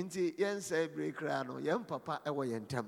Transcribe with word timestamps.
nti 0.00 0.34
yɛnsɛ 0.38 0.94
bere 0.94 1.12
koraa 1.12 1.42
no 1.46 1.58
yɛn 1.58 1.86
papa 1.86 2.20
ɛwɔ 2.24 2.42
yɛn 2.50 2.62
ntam. 2.66 2.86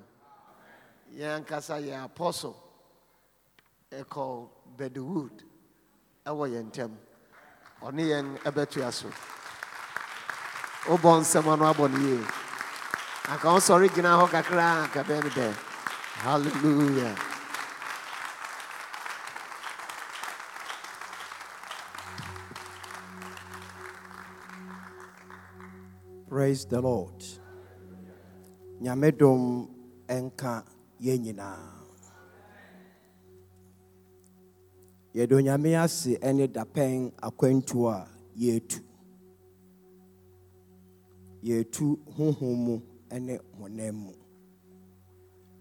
Yɛn 1.12 1.36
ankasa 1.44 1.77
yɛ 1.80 2.04
apostle 2.04 2.56
ɛkɔ 3.90 4.48
bedwood 4.77 5.45
ɛwɔ 6.27 6.45
yɛn 6.54 6.67
ntam. 6.71 6.96
Ɔne 7.82 8.03
yɛn 8.12 8.38
ɛbɛtoa 8.45 8.93
so. 8.93 9.09
Wobɔ 10.88 11.21
nsɛm 11.21 11.46
ano 11.53 11.64
abɔ 11.72 11.90
no 11.90 11.98
yie. 11.98 12.25
Anka 13.29 13.49
wosɔre 13.53 13.89
gyina 13.93 14.17
hɔ 14.19 14.27
kakra 14.31 14.85
anka 14.85 15.03
bɛn 15.05 15.55
hallelujah 16.25 17.33
Praise 26.45 26.66
the 26.66 26.79
Lord. 26.79 27.24
Nyamedom 28.82 29.66
enka 30.08 30.62
yɛn 31.00 31.22
nyinaa. 31.25 31.72
Yɛde 35.15 35.34
onyame 35.37 35.70
ase 35.84 36.19
ne 36.34 36.47
dapɛn 36.47 37.12
akwantu 37.27 37.89
a 37.89 38.07
yɛretu. 38.37 38.80
Yɛretu. 41.43 41.97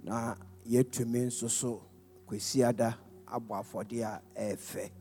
Na 0.03 0.35
yɛtumi 0.67 1.19
nso 1.27 1.47
so 1.49 1.81
kwasiada 2.27 2.97
abɔ 3.25 3.55
afɔdeɛ 3.61 4.03
a 4.03 4.21
ɛyɛ 4.35 4.57
fɛ. 4.57 4.91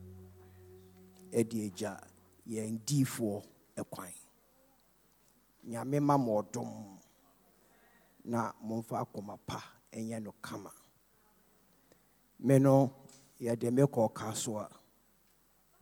Nyame 5.69 5.99
ma 6.07 6.15
mo 6.17 6.31
ɔdom 6.41 6.69
na 8.25 8.39
momfa 8.67 8.95
akoma 9.03 9.35
pa. 9.47 9.59
Ɛnyɛ 9.97 10.17
no 10.23 10.31
kama. 10.41 10.71
Me 12.39 12.57
no 12.59 12.75
yɛde 13.39 13.71
me 13.75 13.83
kasoa. 14.17 14.67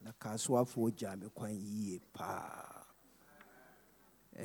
Na 0.03 0.11
kasoafoɔ 0.21 0.91
gyaa 0.97 1.15
me 1.19 1.27
kwan 1.35 1.51
yie 1.53 1.99
paa. 2.13 2.85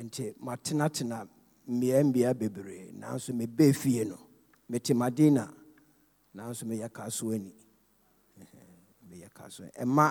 Nti 0.03 0.33
matenatena 0.45 1.27
mmeammea 1.67 2.33
bebree. 2.39 2.91
Nanso 2.93 3.31
mebɛɛ 3.33 3.75
fie 3.75 4.03
no. 4.05 4.17
Mete 4.69 4.93
madina. 4.93 5.53
Nanso 6.35 6.63
meyɛ 6.65 6.89
kasoani 6.89 7.51
meyɛ 9.09 9.29
kasoani 9.33 9.71
ɛma 9.83 10.05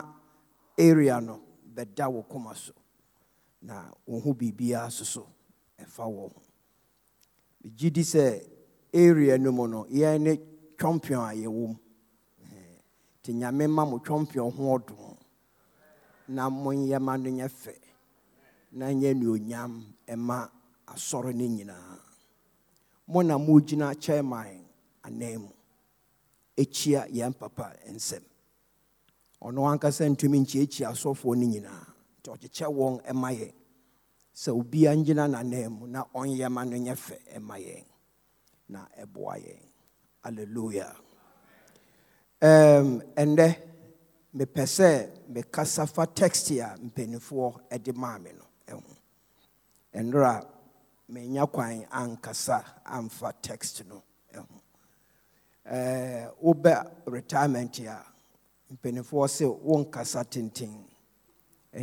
area 0.78 1.20
no 1.20 1.40
bɛda 1.74 2.10
wo 2.12 2.22
koma 2.22 2.54
so 2.54 2.72
na 3.66 3.90
wɔn 4.08 4.22
ho 4.22 4.30
biribiara 4.38 4.90
soso 4.90 5.22
ɛfa 5.82 6.04
wɔn 6.06 6.30
ho. 6.32 6.42
Gye 7.76 7.90
di 7.90 8.02
sɛ 8.02 8.24
area 8.92 9.36
no 9.38 9.50
mu 9.52 9.66
no 9.66 9.84
yɛn 9.90 10.20
ne 10.22 10.32
twɔmpion 10.78 11.22
a 11.30 11.34
yɛwɔ 11.34 11.66
mu. 11.68 11.76
Nti 13.20 13.32
nyame 13.34 13.66
ma 13.68 13.84
mo 13.84 13.98
twɔmpion 13.98 14.52
ho 14.54 14.62
ɔdom 14.78 15.16
na 16.28 16.48
monyɛma 16.48 17.18
no 17.22 17.30
nyɛ 17.30 17.48
fɛ 17.48 17.74
na 18.72 18.86
nyɛ 18.92 19.14
nuonyam 19.20 19.84
ɛma 20.06 20.48
asɔre 20.86 21.34
no 21.34 21.44
nyinaa. 21.44 21.98
Mo 23.08 23.22
na 23.22 23.36
mogyina 23.38 23.94
chairman 24.00 24.64
anan 25.04 25.38
mu 25.40 25.48
ɛkyia 26.56 27.08
yɛn 27.10 27.36
papa 27.36 27.74
nsɛm. 27.90 28.22
Ɔno 29.42 29.66
ankasa 29.72 30.04
ntumi 30.08 30.38
nkyiakyia 30.44 30.90
asɔfoɔ 30.92 31.34
no 31.36 31.46
nyinaa. 31.46 31.95
Nti 32.26 32.46
ɔkyekyɛ 32.48 32.66
wɔn 32.78 33.14
ma 33.14 33.30
yɛn. 33.30 33.52
Sɛ 34.34 34.50
obia 34.58 34.90
ngyina 34.94 35.24
n'anan 35.32 35.70
mu 35.78 35.86
na 35.86 36.00
ɔnyɛ 36.14 36.48
no 36.52 36.76
nyɛ 36.76 36.94
fɛ 36.96 37.40
ma 37.40 37.54
yɛn. 37.56 37.84
Na 38.68 38.86
ɛboa 39.02 39.34
yɛn. 39.46 39.62
Alleluia 40.24 40.88
um, 42.42 43.00
ɛndɛ 43.16 43.48
mepɛ 44.34 44.62
sɛ 44.66 45.10
mekasa 45.32 45.86
fa 45.88 46.04
text 46.06 46.50
a 46.50 46.76
mpanimfoɔ 46.78 47.82
de 47.82 47.92
maa 47.92 48.18
me 48.18 48.32
no 48.32 48.44
ɛho. 48.66 48.96
Ɛnora 49.94 50.44
menya 51.08 51.46
kwan 51.50 51.84
ankasa 51.90 52.62
amfa 52.84 53.32
text 53.40 53.84
no 53.86 54.02
ɛho. 54.34 54.60
Wobɛ 56.42 56.90
retirement 57.06 57.78
a 57.80 58.04
mpanimfoɔ 58.74 59.26
sɛ 59.28 59.60
wonkasa 59.64 60.24
tenten. 60.28 60.84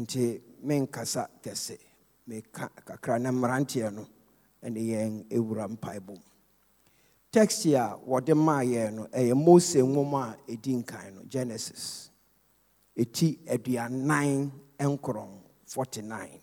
Nti 0.01 0.41
menkasa 0.67 1.23
kɛse 1.43 1.77
meka 2.27 2.65
kakra 2.87 3.15
na 3.19 3.29
mmeranteɛ 3.31 3.93
no 3.93 4.03
ne 4.69 4.81
yɛn 4.81 5.25
ɛwura 5.29 5.65
mpaebom. 5.69 6.19
Text 7.31 7.65
a 7.65 7.97
wɔde 8.07 8.33
maa 8.35 8.61
yɛn 8.63 8.93
no 8.93 9.03
ɛyɛ 9.07 9.33
mose 9.45 9.75
nwoma 9.81 10.21
a 10.33 10.51
ɛdi 10.51 10.83
nkan 10.83 11.13
no 11.15 11.21
genesis. 11.27 12.09
Ɛti 12.97 13.39
aduanan 13.47 14.51
nkorɔn 14.79 15.31
49 15.65 16.39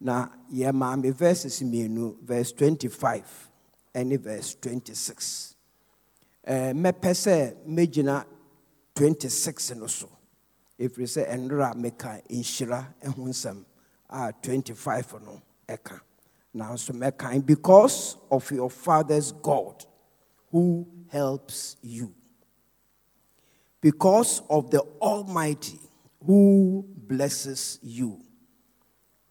na 0.00 0.28
yɛmaa 0.52 1.00
me 1.02 1.10
verses 1.10 1.60
mmienu 1.62 2.16
verse 2.22 2.52
25 2.52 3.50
ne 3.94 4.16
verse 4.16 4.54
26 4.60 5.54
mɛpɛ 6.46 7.10
sɛ 7.14 7.56
mɛgyina 7.66 8.24
26 8.94 9.74
no 9.76 9.86
so 9.86 10.08
ɛfiri 10.78 11.06
sɛ 11.06 11.28
ɛnora 11.34 11.74
meka 11.74 12.22
nhyira 12.28 12.94
ho 13.04 13.22
nsɛm 13.22 13.64
a 14.08 14.28
ah, 14.28 14.30
25 14.42 15.20
no 15.24 15.40
ɛka 15.68 16.00
nanso 16.54 16.92
mɛkan 16.92 17.44
because 17.44 18.16
of 18.30 18.50
your 18.50 18.70
father's 18.70 19.32
god 19.32 19.84
who 20.50 20.86
helps 21.08 21.76
you. 21.82 22.14
Because 23.80 24.42
of 24.48 24.70
the 24.70 24.80
almighty 25.00 25.78
who 26.24 26.84
blesses 26.96 27.78
you. 27.82 28.20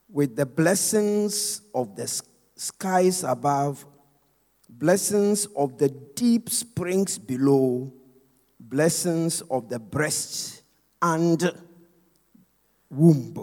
With 0.08 0.36
the 0.36 0.46
blessings 0.46 1.62
of 1.74 1.96
the 1.96 2.06
skies 2.54 3.24
above 3.24 3.84
blessings 4.68 5.46
of 5.56 5.78
the 5.78 5.88
deep 6.14 6.48
springs 6.48 7.18
below 7.18 7.92
blessings 8.60 9.42
of 9.42 9.68
the 9.68 9.78
breast 9.78 10.55
and 11.14 11.52
womb. 12.90 13.34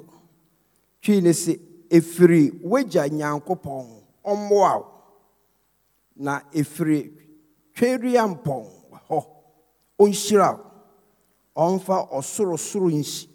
Twi 1.02 1.22
ne 1.22 1.32
sɛ 1.32 1.54
ɛfiri 1.90 2.42
wagya 2.64 3.04
na 6.16 6.40
ɛfiri 6.60 7.00
twɛdua 7.76 8.24
mpɔn 8.34 8.64
hɔ 9.08 9.20
ɔnhyira 10.00 10.48
wo. 10.58 10.64
Ɔmfa 11.66 11.98
ɔsorosoro 12.18 12.90
nhyi 12.90 13.28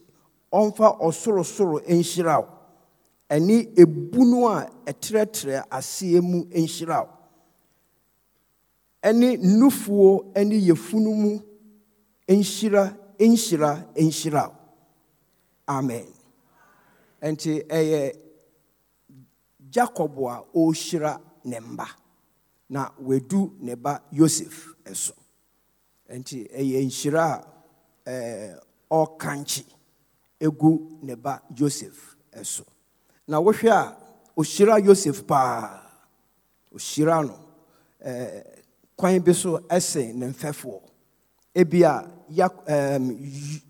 ɔmfa 0.52 0.86
ɔsorosoro 1.06 1.76
nhyira 1.88 2.34
wo. 2.42 2.48
Ebunu 3.82 4.46
a 4.48 4.70
ɛtrɛtrɛ 4.90 5.64
aseɛ 5.70 6.20
mu 6.22 6.44
nhyira 6.44 7.08
nufuo 9.58 10.32
ɛne 10.34 10.56
yɛfunu 10.68 11.14
mu 11.14 11.40
nhyira 12.28 12.97
nhyira 13.18 13.92
nhyira. 13.96 14.54
Amen. 15.66 16.06
Nti 17.22 17.62
ɛyɛ 17.68 18.12
jacob 19.70 20.18
a 20.26 20.44
ɔrehyira 20.54 21.20
ne 21.44 21.60
mba. 21.60 21.86
Na 22.70 22.90
wadu 23.00 23.56
ne 23.60 23.74
ba 23.74 24.02
yosef 24.12 24.74
so 24.92 25.14
nti 26.10 26.48
ɛyɛ 26.50 26.84
nhyira 26.86 27.44
a 28.06 28.54
ɔrekankye 28.90 29.64
egu 30.40 30.98
ne 31.02 31.14
ba 31.16 31.42
joseph 31.52 32.16
so 32.42 32.64
na 33.26 33.38
wohwɛ 33.40 33.68
a 33.70 33.96
ɔhyira 34.36 34.84
yosef 34.84 35.26
paa. 35.26 35.84
Ɔhyira 36.75 37.26
no 37.26 37.37
kwan 38.96 39.19
bi 39.20 39.32
so 39.32 39.58
ɛsɛn 39.69 40.14
ne 40.14 40.26
mfɛfoɔ. 40.28 40.81
Ebi 41.58 41.82
a 41.82 41.94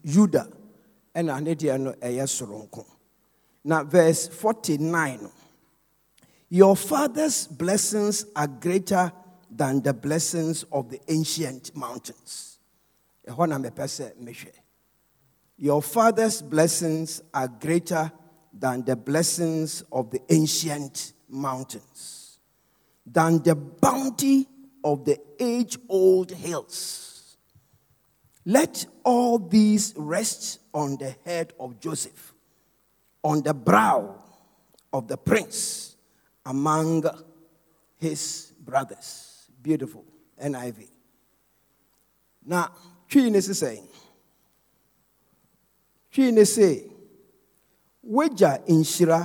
yuda 0.04 0.46
ɛna 1.14 1.40
ne 1.42 1.54
deɛ 1.54 1.80
no 1.80 1.92
ɛyɛ 1.92 2.26
soronko. 2.26 2.84
Na 3.64 3.82
verse 3.82 4.28
49 4.28 5.30
your 6.50 6.76
father's 6.76 7.46
blessings 7.46 8.24
are 8.34 8.46
greater 8.46 9.12
than 9.50 9.82
the 9.82 9.92
blessings 9.92 10.64
of 10.72 10.88
the 10.90 10.98
ancient 11.08 11.74
mountains. 11.76 12.58
Ɛhɔ 13.26 13.48
na 13.48 13.58
mepɛ 13.58 13.84
sɛ 13.86 14.52
your 15.56 15.82
father's 15.82 16.42
blessings 16.42 17.22
are 17.32 17.48
greater 17.48 18.12
than 18.52 18.84
the 18.84 18.96
blessings 18.96 19.82
of 19.92 20.10
the 20.10 20.20
ancient 20.28 21.14
mountains 21.28 22.38
than 23.06 23.42
the 23.42 23.54
bounty 23.54 24.46
of 24.84 25.04
the 25.04 25.18
age 25.40 25.78
old 25.88 26.30
hills 26.30 27.07
let 28.48 28.86
all 29.04 29.38
these 29.38 29.92
rest 29.94 30.60
on 30.72 30.96
the 30.96 31.14
head 31.26 31.52
of 31.60 31.78
Joseph, 31.80 32.32
on 33.22 33.42
the 33.42 33.52
brow 33.52 34.14
of 34.90 35.06
the 35.06 35.18
prince, 35.18 35.96
among 36.46 37.04
his 37.98 38.54
brothers. 38.64 39.50
Beautiful. 39.62 40.02
NIV. 40.42 40.88
Now, 42.46 42.70
twii 43.06 43.30
ne 43.30 43.38
sesɛn 43.38 43.84
twii 46.12 46.32
ne 46.32 46.44
se 46.44 46.90
wagya 48.02 48.62
nhyira 48.66 49.20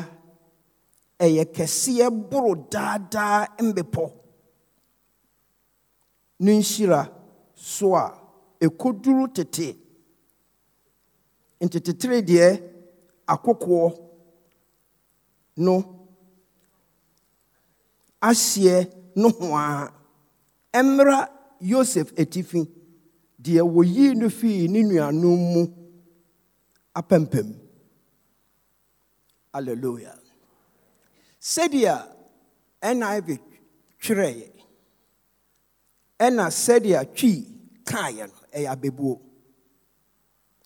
ɛyɛ 1.19 1.45
kɛseɛ 1.55 2.09
boro 2.29 2.55
daadaa 2.55 3.47
mbepɔ 3.59 4.11
ne 6.39 6.59
nhyira 6.59 7.09
so 7.55 7.95
a 7.95 8.22
ɛkɔduru 8.65 9.25
tete. 9.35 9.67
Ntetetere 11.63 12.17
deɛ 12.29 12.47
akokoɔ 13.33 13.85
no 15.65 15.73
ahyeɛ 18.29 18.77
no 19.15 19.27
ho 19.37 19.45
yosef 21.71 22.07
atifi 22.21 22.61
deɛ 23.43 23.61
wɔyii 23.73 24.15
no 24.19 24.27
fii 24.29 24.67
ne 24.67 24.79
nuanom 24.89 25.39
mu 25.53 25.61
apampam. 26.99 27.47
Alleluia 29.57 30.13
sɛdeɛ 31.51 31.95
niv 32.99 33.27
twerɛeɛ 34.01 34.47
ɛna 36.25 36.45
sɛdeɛ 36.63 37.01
twii 37.17 37.52
kaeɛ 37.89 38.27
no 38.27 38.37
ɛyɛ 38.57 38.69
abɛbuo. 38.75 39.13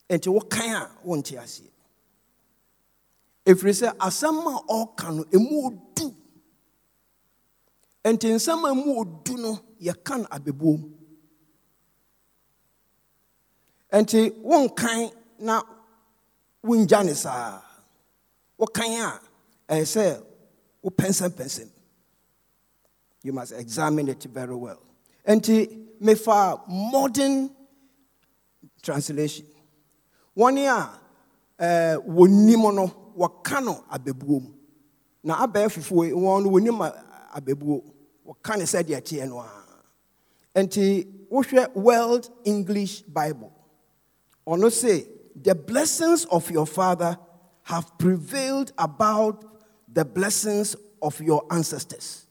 Nti 0.09 0.29
wokan 0.35 0.69
a 0.75 0.97
wonte 1.07 1.35
aseɛ. 1.43 1.69
Ɛfiri 3.45 3.73
sɛ 3.81 3.87
asɛm 3.97 4.37
a 4.51 4.55
ɔreka 4.75 5.07
no 5.15 5.23
ɛmu 5.35 5.55
ɔdu 5.67 6.15
nti 8.13 8.27
nsɛm 8.35 8.59
a 8.65 8.69
ɛmu 8.73 8.89
ɔdu 9.01 9.33
no 9.43 9.51
yɛka 9.81 10.13
no 10.21 10.25
abɛbuom 10.35 10.93
nti 13.91 14.19
wonkan 14.43 15.11
na 15.39 15.61
wongya 16.63 17.03
ne 17.05 17.13
saa. 17.13 17.61
Wokan 18.59 18.91
a 19.05 19.21
ɛyɛ 19.73 19.85
sɛ 19.93 20.23
wopɛnsɛmpɛnsɛm. 20.83 21.69
You 23.23 23.33
must 23.33 23.51
examine 23.53 24.09
it 24.09 24.23
very 24.23 24.55
well. 24.55 24.81
Nti 25.27 25.86
mefa 26.01 26.67
modern 26.67 27.49
translation. 28.81 29.45
Wɔn 30.37 30.57
a 30.67 30.99
ɛɛ 31.59 32.05
wɔnim 32.07 32.73
no 32.75 32.87
wɔka 33.17 33.63
no 33.63 33.83
na 35.23 35.45
abɛɛ 35.45 35.69
fufuo 35.69 36.11
wɔn 36.11 36.43
no 36.43 36.49
wɔnim 36.49 36.93
abɛbuo 37.35 37.83
wɔka 38.25 38.57
ne 38.57 38.63
sɛdeɛ 38.65 39.01
teɛ 39.01 39.27
no 39.27 39.39
a. 39.39 40.63
Nti 40.63 41.05
world 41.75 42.29
english 42.45 43.01
bible. 43.03 43.51
Ɔno 44.47 44.71
say 44.71 45.05
the 45.35 45.53
blessings 45.53 46.25
of 46.25 46.49
your 46.49 46.65
father 46.65 47.17
have 47.63 47.97
prevailed 47.97 48.71
about 48.77 49.43
the 49.91 50.05
blessings 50.05 50.75
of 51.01 51.19
your 51.21 51.45
ancestors 51.51 52.26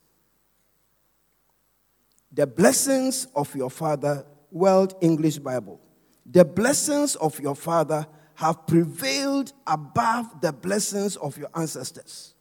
the 2.33 2.47
blessings 2.47 3.27
of 3.35 3.55
your 3.55 3.71
father 3.71 4.25
world 4.51 4.95
english 5.01 5.39
bible 5.39 5.81
the 6.25 6.45
blessings 6.45 7.15
of 7.17 7.39
your 7.41 7.55
father 7.55 8.07
have 8.37 8.67
prevailed 8.67 9.53
above 9.67 10.41
the 10.41 10.53
blessings 10.53 11.17
of 11.17 11.39
your 11.39 11.49
ancestors, 11.55 12.35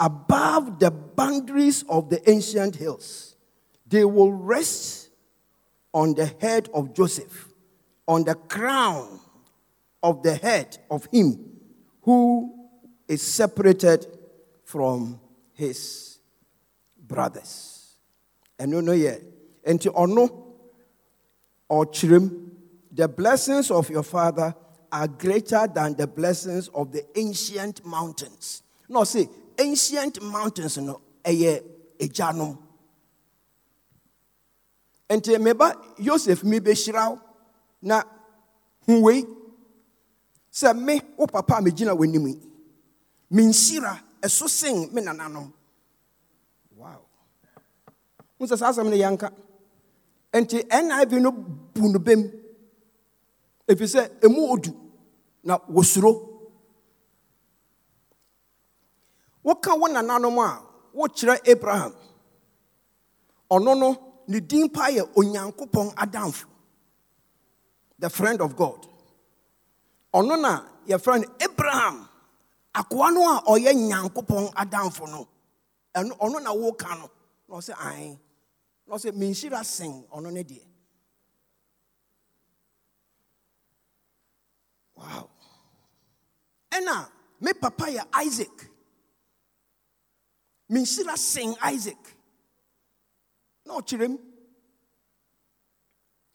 above 0.00 0.80
the 0.80 0.90
boundaries 0.90 1.84
of 1.88 2.10
the 2.10 2.28
ancient 2.28 2.74
hills. 2.74 3.36
They 3.86 4.04
will 4.04 4.32
rest 4.32 5.10
on 5.92 6.14
the 6.14 6.26
head 6.40 6.68
of 6.74 6.94
Joseph, 6.94 7.48
on 8.08 8.24
the 8.24 8.34
crown 8.34 9.20
of 10.02 10.22
the 10.22 10.34
head 10.34 10.78
of 10.90 11.06
him 11.12 11.60
who 12.02 12.68
is 13.06 13.22
separated 13.22 14.06
from 14.64 15.20
his 15.52 16.18
brothers. 16.98 17.73
And 18.58 18.70
no, 18.70 18.80
no, 18.80 18.92
yeah. 18.92 19.16
And 19.64 19.80
to 19.80 19.92
honor 19.94 20.28
or 21.68 21.86
chrim 21.86 22.50
the 22.92 23.08
blessings 23.08 23.70
of 23.70 23.90
your 23.90 24.04
father 24.04 24.54
are 24.92 25.08
greater 25.08 25.66
than 25.66 25.96
the 25.96 26.06
blessings 26.06 26.68
of 26.68 26.92
the 26.92 27.04
ancient 27.18 27.84
mountains. 27.84 28.62
No, 28.88 29.02
say, 29.02 29.28
ancient 29.58 30.22
mountains, 30.22 30.78
no, 30.78 31.00
eye 31.26 31.60
ejanom. 31.98 32.58
Enti 35.08 35.36
meba 35.38 35.74
Joseph 36.00 36.44
mi 36.44 36.60
behyiraw 36.60 37.20
na 37.82 38.02
huwei 38.86 39.26
sɛ 40.52 40.74
me 40.76 41.00
wo 41.16 41.26
papa 41.26 41.56
a 41.58 41.62
megyina 41.62 41.94
w'anim 41.94 42.26
yi 42.28 42.40
menhyira 43.30 44.00
ɛso 44.22 44.48
sen 44.48 44.88
me 44.94 45.02
nananom 45.02 45.52
wo 48.38 48.46
sɛ 48.46 48.56
saa 48.58 48.70
asɛm 48.72 48.88
no 48.90 48.96
yɛnka 48.96 49.28
enti 50.36 50.58
niv 50.88 51.12
no 51.22 51.30
bu 51.74 51.88
no 51.92 51.98
bem. 52.06 52.22
Ɛfiri 53.70 53.86
sɛ 53.94 54.02
ɛmu 54.24 54.40
odu 54.52 54.70
na 55.46 55.54
wɔsuro 55.74 56.12
woka 59.46 59.72
wo 59.80 59.86
nananom 59.88 60.38
a 60.46 60.62
wokyerɛ 60.96 61.36
abraham. 61.52 61.94
Ɔno 63.50 63.72
no 63.78 63.88
ne 64.28 64.40
din 64.40 64.68
pa 64.68 64.84
yɛ 64.96 65.02
onyankopɔn 65.18 65.94
adamfo. 65.94 66.46
The 67.98 68.10
friend 68.10 68.40
of 68.40 68.56
god. 68.56 68.86
Ɔno 70.12 70.40
na 70.40 70.62
yɛfrɛ 70.88 71.20
no 71.22 71.26
abraham. 71.40 72.08
Akoa 72.74 73.12
no 73.14 73.20
a 73.36 73.42
ɔyɛ 73.52 73.72
nyankopɔn 73.88 74.52
adamfo 74.54 75.06
no. 75.10 75.28
Ɔno 75.94 76.42
na 76.42 76.52
woka 76.52 76.98
no. 76.98 77.10
Na 77.48 77.54
ɔsɛ 77.56 77.74
ae 77.90 78.18
na 78.86 78.94
ɔsɛ 78.96 79.10
menhyira 79.20 79.64
sen 79.64 79.92
ɔno 80.16 80.30
ne 80.32 80.42
deɛ. 80.42 80.64
Wow. 84.96 85.30
Ɛna 86.70 87.10
me 87.40 87.52
papa 87.54 87.84
yɛ 87.86 88.02
isaac. 88.24 88.70
Menhyira 90.70 91.16
sen 91.18 91.54
isaac. 91.72 92.16
Na 93.66 93.74
ɔkyerɛ 93.80 94.04
m 94.08 94.18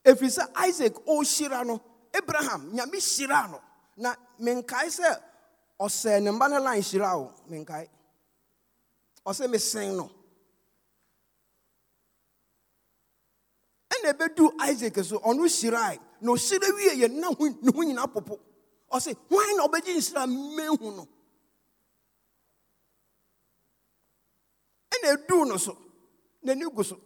ɛfiri 0.06 0.30
sɛ 0.38 0.44
isaac 0.68 0.94
ɔrehyira 1.06 1.66
no 1.66 1.82
abraham 2.14 2.72
nyame 2.74 2.98
hyiraa 2.98 3.50
no 3.52 3.62
na 3.98 4.16
menkae 4.40 4.88
sɛ 4.90 5.22
ɔsɛɛ 5.80 6.24
ne 6.24 6.32
mba 6.32 6.50
no 6.50 6.60
line 6.62 6.82
hyira 6.82 7.16
o 7.18 7.34
menkae. 7.50 7.88
Ɔsɛ 9.26 9.50
mesen 9.50 9.96
no. 9.98 10.19
Ɛna 14.00 14.14
ɛbɛdu 14.14 14.46
isaac 14.70 14.96
so 15.04 15.18
ɔno 15.20 15.44
hyirae 15.48 16.00
na 16.22 16.32
ɔhyira 16.32 16.68
wie 16.76 16.92
yɛ 17.02 17.08
na 17.12 17.30
ne 17.30 17.72
ho 17.72 17.84
nyinaa 17.84 18.08
popo. 18.14 18.40
Ɔse 18.92 19.16
hwan 19.30 19.58
na 19.58 19.68
ɔbɛgye 19.68 19.94
nhyira 19.96 20.28
mehu 20.28 20.96
no? 20.96 21.08
Ɛna 24.92 25.16
ɛduu 25.16 25.48
no 25.48 25.58
so 25.58 25.78
n'ani 26.44 26.66
gu 26.76 26.84
so. 26.84 27.00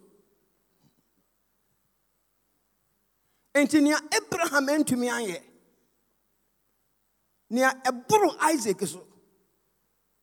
Enti 3.54 3.80
nea 3.82 3.96
abraham 4.16 4.66
antumi 4.68 5.08
ayɛ 5.08 5.42
nea 7.50 7.70
ɛboro 7.84 8.36
isaac 8.52 8.80
so 8.86 9.06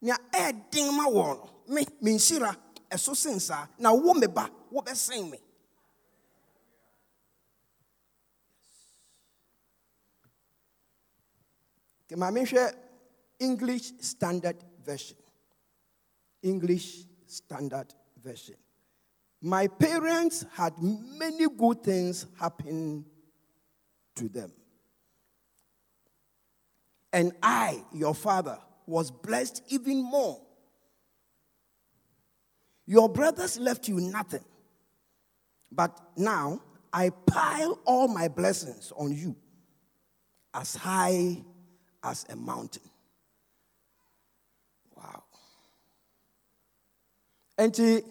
nea 0.01 0.17
ɛɛden 0.33 0.93
ma 0.95 1.05
wɔn 1.07 1.37
no 1.37 1.73
me 1.73 1.85
menhyira 2.01 2.55
ɛso 2.89 3.15
sen 3.15 3.39
saa. 3.39 3.67
Na 3.77 3.93
wo 3.93 4.13
me 4.13 4.27
ba 4.27 4.49
wobɛsen 4.73 5.29
me. 5.29 5.39
Maame 12.17 12.73
english 13.39 13.91
standard 13.99 14.57
version. 14.85 15.17
English 16.43 17.03
standard 17.25 17.93
version. 18.21 18.55
My 19.41 19.67
parents 19.67 20.45
had 20.53 20.73
many 20.79 21.47
good 21.49 21.83
things 21.83 22.27
happen 22.39 23.05
to 24.15 24.29
them. 24.29 24.51
And 27.13 27.33
i 27.41 27.83
your 27.93 28.13
father 28.13 28.57
was 28.85 29.11
blessed 29.11 29.63
even 29.69 30.01
more. 30.03 30.39
Your 32.85 33.09
brothers 33.09 33.57
left 33.57 33.87
you 33.87 33.99
nothing. 33.99 34.45
But 35.71 35.99
now 36.15 36.61
i 36.93 37.09
pile 37.09 37.79
all 37.85 38.07
my 38.07 38.27
blessings 38.27 38.91
on 38.95 39.11
you 39.13 39.35
as 40.53 40.75
high 40.75 41.43
as 42.03 42.25
a 42.29 42.35
mountain. 42.35 42.81
Wow. 44.95 45.23
nti 47.67 48.03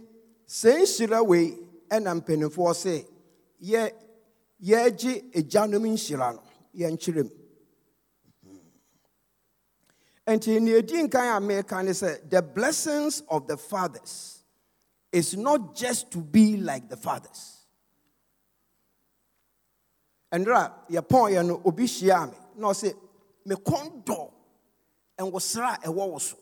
sɛ 0.59 0.73
nhyira 0.81 1.21
wei 1.27 1.47
ɛna 1.95 2.11
mpanimfoɔ 2.19 2.75
se 2.83 3.07
yɛ 3.71 3.83
yɛregye 4.69 5.13
agyanom 5.39 5.85
nhyira 5.95 6.29
no 6.35 6.43
yɛnkyerɛ 6.81 7.23
mu 7.25 7.31
hmm. 8.43 8.61
nti 10.37 10.61
nea 10.61 10.81
ɛdi 10.83 10.97
nkan 11.09 11.37
a 11.37 11.41
meka 11.41 11.83
ne 11.85 11.91
sɛ 11.91 12.29
the 12.31 12.41
blessings 12.43 13.23
of 13.29 13.47
the 13.49 13.57
fathers 13.57 14.45
is 15.13 15.37
not 15.37 15.75
just 15.75 16.11
to 16.13 16.19
be 16.19 16.57
like 16.57 16.89
the 16.89 16.97
fathers 16.97 17.67
ɛnderɛ 20.33 20.57
a 20.57 20.93
yɛpɔnyɛ 20.93 21.47
no 21.47 21.61
obi 21.65 21.85
hyiaa 21.85 22.31
me 22.31 22.37
na 22.57 22.73
ɔse 23.47 23.47
mekɔn 23.47 24.05
dɔ 24.05 24.33
nwosra 25.19 25.69
a 25.83 25.89
ɛwɔ 25.89 26.37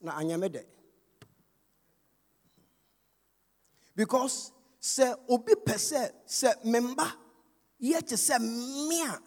na 0.00 0.12
anyɛ 0.18 0.38
me 0.40 0.48
because 3.94 4.52
sɛ 4.80 5.14
obi 5.28 5.54
pɛ 5.54 5.74
sɛ 5.74 6.10
sɛ 6.26 6.64
me 6.64 6.78
mba 6.80 7.06
yɛ 7.80 8.00
te 8.06 8.38
me 8.38 9.02
a 9.02 9.20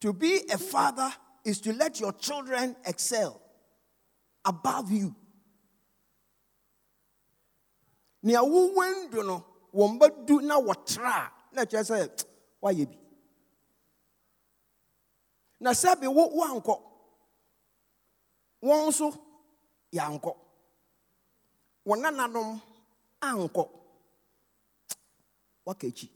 to 0.00 0.12
be 0.14 0.40
a 0.50 0.56
father 0.56 1.12
is 1.44 1.60
to 1.60 1.72
let 1.74 2.00
your 2.00 2.12
children 2.14 2.74
excel 2.86 3.40
above 4.44 4.90
you. 4.90 5.14
Nea 8.22 8.40
wowɔ 8.40 9.24
no 9.24 9.44
wɔn 9.74 9.98
bɛdu 9.98 10.42
na 10.42 10.60
wɔtra 10.60 11.26
a 11.26 11.32
na 11.54 11.62
kyerɛ 11.70 11.84
sɛ 11.88 11.96
woayɛ 12.62 12.84
bi. 12.90 12.96
Na 15.60 15.70
sɛbe 15.80 16.06
wo 16.16 16.22
woankɔ. 16.38 16.74
Wɔn 18.66 18.80
nso 18.88 19.06
yɛankɔ. 19.96 20.32
Wɔn 21.86 21.98
nananom 22.02 22.60
ankɔ. 23.28 23.64
Waka 25.64 25.86
akyi. 25.86 26.08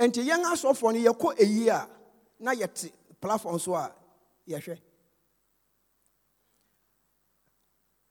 Nti 0.00 0.20
yɛn 0.28 0.42
asɔfoɔ 0.52 0.92
no 0.92 0.98
yɛkɔ 1.12 1.28
eyi 1.44 1.68
a 1.68 1.88
na 2.38 2.52
yɛte 2.52 2.92
platform 3.20 3.58
so 3.58 3.74
a 3.74 3.94
yɛhwɛ. 4.48 4.80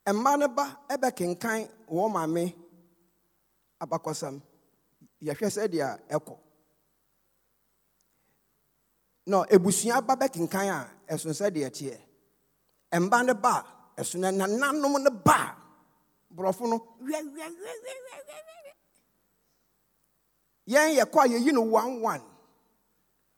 Mmaa 0.08 0.38
no 0.40 0.48
ba 0.48 0.66
bɛkenkan 0.90 1.70
wɔn 1.88 2.12
maame 2.14 2.65
abakɔsɛm. 3.86 4.36
Yɛhwɛ 5.22 5.48
sɛdeɛ 5.56 5.88
ɛkɔ. 6.16 6.36
Na 9.28 9.44
ebusua 9.50 10.02
ba 10.06 10.16
bɛkenkan 10.16 10.68
a 10.70 10.80
ɛso 11.14 11.30
sɛdeɛ 11.34 11.70
teɛ 11.78 11.98
mba 13.00 13.24
no 13.26 13.34
ba 13.34 13.54
a 13.98 14.02
ɛso 14.02 14.20
na 14.20 14.30
nananom 14.32 15.02
no 15.04 15.10
ba. 15.12 15.38
A 16.30 16.34
borɔfo 16.34 16.68
no 16.70 16.78
yɛn 20.68 20.96
yɛkɔ 20.98 21.18
a 21.24 21.28
yɛyi 21.28 21.52
no 21.54 21.62
one 21.62 22.02
one. 22.02 22.22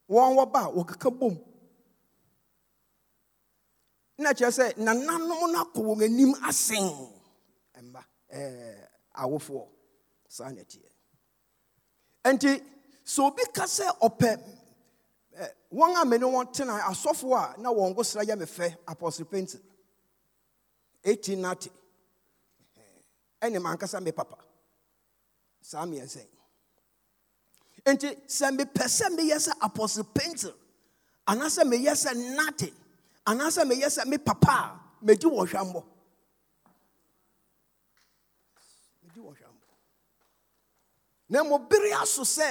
Wɔn 0.09 0.35
wɔ 0.37 0.51
ba 0.51 0.59
a 0.65 0.71
wɔkeka 0.71 1.09
bom. 1.19 1.37
Na 4.17 4.33
kyerɛ 4.33 4.51
sɛ 4.51 4.65
nananom 4.77 5.51
no 5.51 5.63
akɔ 5.63 5.79
wɔn 5.87 6.03
anim 6.03 6.33
asen 6.47 6.83
mba 7.81 8.01
ɛɛ 8.33 8.87
awofoɔ 9.15 9.76
saa 10.27 10.49
na 10.51 10.61
ɛteɛ. 10.61 10.89
Nti 12.33 12.63
sɛ 13.05 13.19
obi 13.27 13.43
ka 13.53 13.63
sɛ 13.63 13.85
ɔpɛ 13.99 14.29
wɔn 15.71 15.95
a 16.01 16.05
mene 16.05 16.21
na 16.21 17.69
wɔn 17.71 17.95
go 17.95 18.03
sra 18.03 18.23
yɛ 18.23 18.37
me 18.37 18.45
fɛ 18.45 18.75
penti 19.25 19.59
eighteen 21.03 21.41
nati 21.41 21.69
ɛne 23.41 23.61
ma 23.61 23.75
ankasa 23.75 24.01
me 24.01 24.11
papa. 24.11 24.37
Saa 25.61 25.85
mmiɛnsa 25.85 26.25
nti 27.93 28.09
sɛ 28.27 28.47
mepɛ 28.57 28.85
sɛ 28.97 29.05
meyɛ 29.17 29.37
sɛ 29.45 29.51
apɔsiri 29.65 30.05
penti 30.15 30.49
anaasɛ 31.27 31.63
meyɛ 31.71 31.93
sɛ 32.03 32.11
nati 32.35 32.73
anaasɛ 33.25 33.63
meyɛ 33.69 34.05
me 34.07 34.17
papa 34.17 34.51
a 34.51 35.05
medi 35.05 35.27
wɔ 35.27 35.47
na 41.29 41.43
mmom 41.43 41.61
bere 41.69 41.91
aso 42.03 42.23
sɛ 42.35 42.49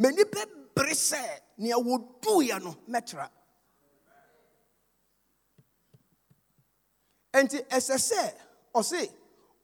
m'ani 0.00 0.22
bɛbere 0.32 0.94
sɛ 1.08 1.20
nea 1.62 1.76
wɔduuɛ 1.86 2.56
no 2.64 2.70
mɛtra. 2.92 3.24
Enti 7.38 7.58
ɛsɛ 7.76 7.96
sɛ 8.08 8.22
ɔse 8.78 9.00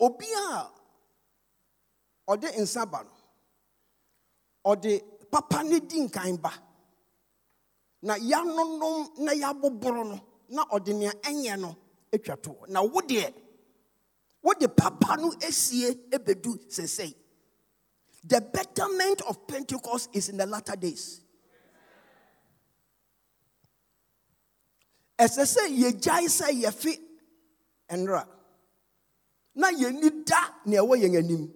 obi 0.04 0.26
a 0.34 0.70
ɔde 2.30 2.48
nsa 2.62 2.82
ba 2.92 2.98
no 3.04 3.12
ɔde 4.70 4.92
papa 5.30 5.58
no 5.64 5.78
di 5.78 5.98
nkan 6.06 6.36
ba. 6.42 6.52
Na 8.02 8.14
yɛanonom 8.30 9.18
na 9.24 9.32
yɛaboboro 9.32 10.02
no 10.10 10.16
na 10.48 10.62
ɔde 10.74 10.92
nea 11.00 11.12
ɛnyɛ 11.28 11.54
no 11.60 11.70
atwa 12.14 12.36
toɔ 12.44 12.68
na 12.68 12.80
wo 12.82 13.00
deɛ 13.00 13.32
wode 14.42 14.66
papa 14.76 15.16
no 15.16 15.30
asie 15.48 15.88
bɛdu 16.10 16.50
sesei. 16.68 17.14
The 18.24 18.40
betterment 18.40 19.22
of 19.28 19.46
pentecost 19.46 20.10
is 20.12 20.28
in 20.28 20.36
the 20.36 20.46
latter 20.46 20.76
days. 20.76 21.20
As 25.18 25.36
ɛsɛ 25.38 25.44
sɛ 25.54 25.62
yɛgyae 25.68 26.28
sɛ 26.28 26.48
yɛfe 26.62 26.98
nnora 27.90 28.26
na 29.54 29.68
yɛni 29.70 30.24
da 30.24 30.40
nea 30.64 30.80
ɛwɔ 30.82 30.96
yɛn 31.02 31.16
anim 31.18 31.52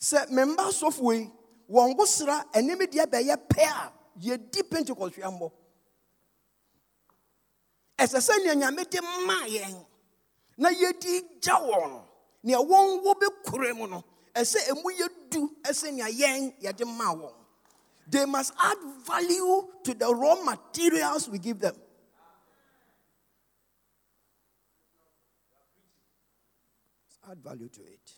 sɛ 0.00 0.28
memba 0.30 0.64
asɔfoɔ 0.68 1.14
yi 1.18 1.32
wɔn 1.70 1.96
go 1.96 2.04
sra 2.04 2.44
anim 2.54 2.78
deɛ 2.78 3.06
bɛyɛ 3.06 3.36
pɛ 3.48 3.62
a 3.62 3.92
yɛdi 4.20 4.68
pentecost 4.70 5.14
hwammɔ 5.16 5.50
ɛsɛ 7.98 8.18
sɛ 8.20 8.44
nea 8.44 8.54
nyame 8.54 8.84
de 8.90 9.00
maa 9.00 9.46
yɛn 9.46 9.86
na 10.58 10.68
yɛdi 10.70 11.40
gya 11.40 11.54
wɔn 11.60 12.04
nea 12.42 12.58
wɔn 12.58 13.02
wɔ 13.04 13.14
bɛkura 13.20 13.76
mu 13.76 13.86
no 13.86 14.04
ɛsɛ 14.36 14.70
emu 14.70 14.90
yɛ 14.90 15.08
du 15.30 15.48
ɛsɛ 15.62 15.92
nea 15.92 16.08
yɛn 16.08 16.60
yɛde 16.60 16.84
wɔn 16.84 17.34
they 18.08 18.24
must 18.24 18.52
add 18.62 18.78
value 19.04 19.66
to 19.82 19.94
the 19.94 20.14
raw 20.14 20.36
materials 20.36 21.28
we 21.28 21.38
give 21.38 21.58
them. 21.58 21.74
Add 27.28 27.38
value 27.42 27.68
to 27.68 27.80
it. 27.80 28.12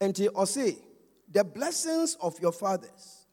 Until 0.00 0.30
or 0.36 0.46
say 0.46 0.78
the 1.28 1.42
blessings 1.42 2.16
of 2.20 2.38
your 2.40 2.52
fathers. 2.52 3.26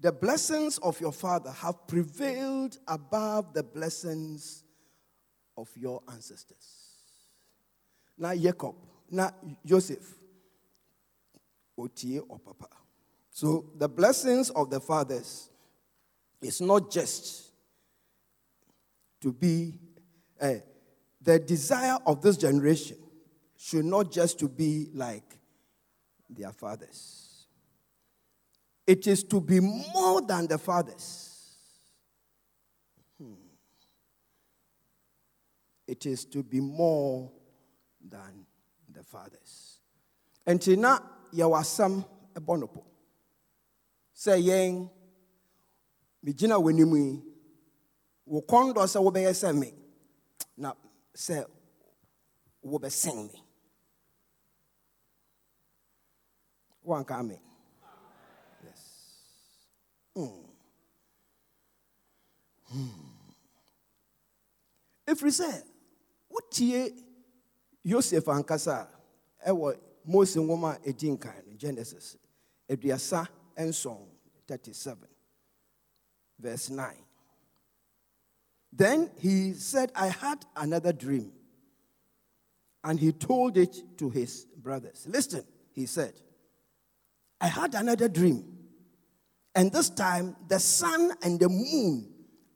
The 0.00 0.10
blessings 0.10 0.78
of 0.78 0.98
your 1.00 1.12
father 1.12 1.52
have 1.52 1.86
prevailed 1.86 2.78
above 2.88 3.52
the 3.52 3.62
blessings 3.62 4.64
of 5.56 5.68
your 5.76 6.02
ancestors. 6.10 6.81
Now, 8.18 8.34
Jacob, 8.34 8.74
now 9.10 9.30
Joseph, 9.64 10.18
Otie 11.78 12.18
or 12.18 12.38
Papa. 12.38 12.68
So, 13.30 13.70
the 13.76 13.88
blessings 13.88 14.50
of 14.50 14.70
the 14.70 14.80
fathers 14.80 15.48
is 16.40 16.60
not 16.60 16.90
just 16.90 17.50
to 19.20 19.32
be 19.32 19.78
uh, 20.40 20.54
the 21.20 21.38
desire 21.38 21.98
of 22.06 22.20
this 22.20 22.36
generation 22.36 22.98
should 23.56 23.84
not 23.84 24.10
just 24.10 24.38
to 24.40 24.48
be 24.48 24.88
like 24.92 25.38
their 26.28 26.52
fathers 26.52 27.22
it 28.86 29.06
is 29.06 29.22
to 29.24 29.40
be 29.40 29.60
more 29.60 30.20
than 30.20 30.46
the 30.46 30.58
fathers. 30.58 31.30
Hmm. 33.20 33.34
It 35.86 36.06
is 36.06 36.24
to 36.26 36.42
be 36.42 36.60
more 36.60 37.30
than 38.08 38.46
the 38.92 39.02
fathers. 39.02 39.78
And 40.46 40.60
tina 40.60 41.00
yawasam 41.34 42.04
ebonopo. 42.34 42.82
Say 44.14 44.40
yen 44.40 44.90
mijina 46.24 46.58
wenimui 46.58 47.22
wo 48.26 48.40
kondo 48.42 48.80
sɛ 48.82 48.98
wobɛyɛ 49.04 49.32
sɛ 49.32 49.58
me 49.58 49.68
na 50.56 50.72
sɛ 51.14 51.44
wobɛsen 52.64 53.32
me. 53.32 53.42
Wanka 56.86 57.14
amen. 57.18 57.38
Hmm. 60.14 60.26
Hmm. 62.70 62.88
Ɛfiri 65.06 65.30
sɛ 65.30 65.48
wotie 66.30 66.92
yosef 67.84 68.24
ankasa 68.24 68.88
ɛwɔ 69.46 69.78
mose 70.04 70.36
nwoma 70.36 70.76
a 70.76 70.92
ɛdi 70.92 71.56
genesis 71.56 72.16
aduasa 72.68 73.28
nson 73.58 74.08
37 74.46 75.08
verse 76.38 76.70
9 76.70 76.96
then 78.72 79.10
he 79.18 79.52
said 79.52 79.92
i 79.94 80.08
had 80.08 80.44
another 80.56 80.92
dream 80.92 81.32
and 82.84 82.98
he 82.98 83.12
told 83.12 83.56
it 83.56 83.80
to 83.96 84.10
his 84.10 84.44
brothers. 84.56 85.06
Listen 85.08 85.44
he 85.72 85.86
said 85.86 86.12
i 87.40 87.46
had 87.46 87.74
another 87.74 88.08
dream 88.08 88.44
and 89.54 89.72
this 89.72 89.90
time 89.90 90.36
the 90.48 90.58
sun 90.58 91.12
and 91.22 91.38
the 91.40 91.48
moon 91.48 92.08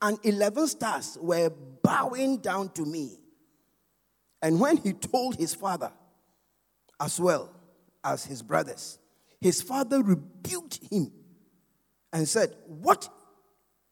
and 0.02 0.18
11 0.22 0.68
stars 0.68 1.18
were 1.20 1.50
bowing 1.82 2.38
down 2.38 2.68
to 2.70 2.84
me 2.84 3.18
and 4.42 4.60
when 4.60 4.76
he 4.76 4.92
told 4.92 5.36
his 5.36 5.54
father 5.54 5.92
as 7.00 7.20
well 7.20 7.52
as 8.04 8.24
his 8.24 8.42
brothers 8.42 8.98
his 9.40 9.62
father 9.62 10.02
rebuked 10.02 10.80
him 10.90 11.12
and 12.12 12.28
said, 12.28 12.54
What 12.66 13.08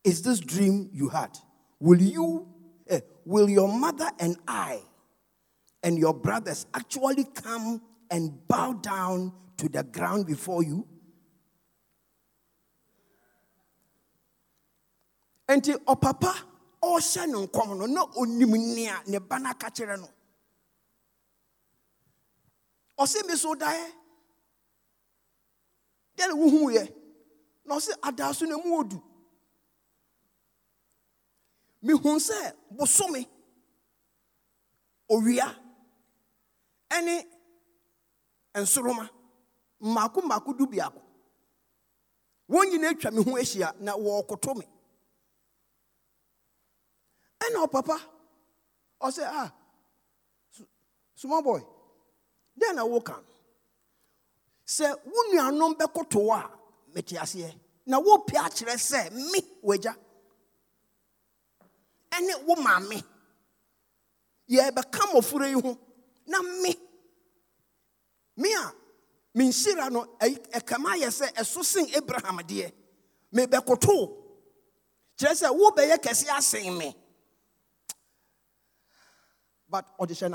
is 0.03 0.21
this 0.21 0.39
dream 0.39 0.89
you 0.91 1.09
had? 1.09 1.37
Will 1.79 2.01
you, 2.01 2.47
eh, 2.87 3.01
will 3.25 3.49
your 3.49 3.67
mother 3.67 4.09
and 4.19 4.37
I 4.47 4.81
and 5.83 5.97
your 5.97 6.13
brothers 6.13 6.65
actually 6.73 7.25
come 7.25 7.81
and 8.09 8.47
bow 8.47 8.73
down 8.73 9.33
to 9.57 9.69
the 9.69 9.83
ground 9.83 10.25
before 10.25 10.63
you? 10.63 10.87
Ɔpapa 15.47 16.33
ɔhyɛ 16.83 17.27
no 17.29 17.47
nkɔm 17.47 17.77
no 17.77 17.85
na 17.85 18.05
ne 19.05 19.19
no 19.97 20.09
ɔse 22.97 23.25
me 23.27 23.35
so 23.35 23.53
daeɛ 23.55 23.91
deɛ 26.17 26.27
na 26.27 26.33
wohuuɛ 26.35 26.83
na 27.65 27.75
ɔse 27.75 27.91
adaaso 28.01 28.45
na 28.47 28.57
mu 28.57 28.81
ɔdu 28.83 29.01
mehu 31.83 32.19
sɛ 32.19 32.53
bosome 32.71 33.27
owia. 35.09 35.47
Ɛne 36.89 37.25
nsoroma. 38.55 39.09
Mmaako 39.81 40.21
mmaako 40.21 40.57
du 40.57 40.65
biako. 40.67 41.01
Wɔn 42.49 42.69
nyinaa 42.71 42.91
atwa 42.93 43.11
me 43.13 43.23
ho 43.23 43.31
ahyia 43.37 43.75
na 43.79 43.93
wɔrekoto 43.93 44.55
me. 44.57 44.65
Ɛna 47.39 47.67
ɔpapa 47.67 47.97
ɔsɛ 49.01 49.23
ah 49.27 49.53
s- 50.53 50.63
small 51.15 51.41
boy. 51.43 51.61
Dɛn 52.59 52.75
na 52.75 52.83
woka 52.85 53.15
sɛ 54.65 54.87
wo 55.05 55.19
nuanom 55.33 55.73
bɛkoto 55.79 56.19
wo 56.27 56.33
a 56.33 56.49
mete 56.93 57.15
aseɛ. 57.17 57.53
Na 57.85 57.97
wopɛ 57.99 58.35
akyerɛ 58.45 58.75
sɛ 58.89 59.11
me 59.31 59.39
wagya. 59.61 59.93
Ɛne 62.11 62.33
wo 62.47 62.55
maame. 62.55 63.03
Yɛbɛka 64.49 65.01
mmɔfra 65.11 65.47
yi 65.49 65.61
ho 65.61 65.77
na 66.27 66.41
me. 66.41 66.75
Me 68.37 68.53
a 68.53 68.73
menhyira 69.37 69.91
no 69.91 70.05
ɛkama 70.19 70.97
yɛ 71.01 71.09
sɛ 71.09 71.33
ɛso 71.33 71.63
sen 71.63 71.85
abraham 71.95 72.37
deɛ. 72.39 72.71
Mebɛkoto 73.33 73.87
wo. 73.87 74.05
Kyerɛ 75.17 75.33
sɛ 75.41 75.49
wobɛyɛ 75.59 75.97
kɛse 76.01 76.27
asen 76.29 76.77
me. 76.77 76.95
But 79.69 79.85
ɔde 79.99 80.13
hyɛ 80.13 80.29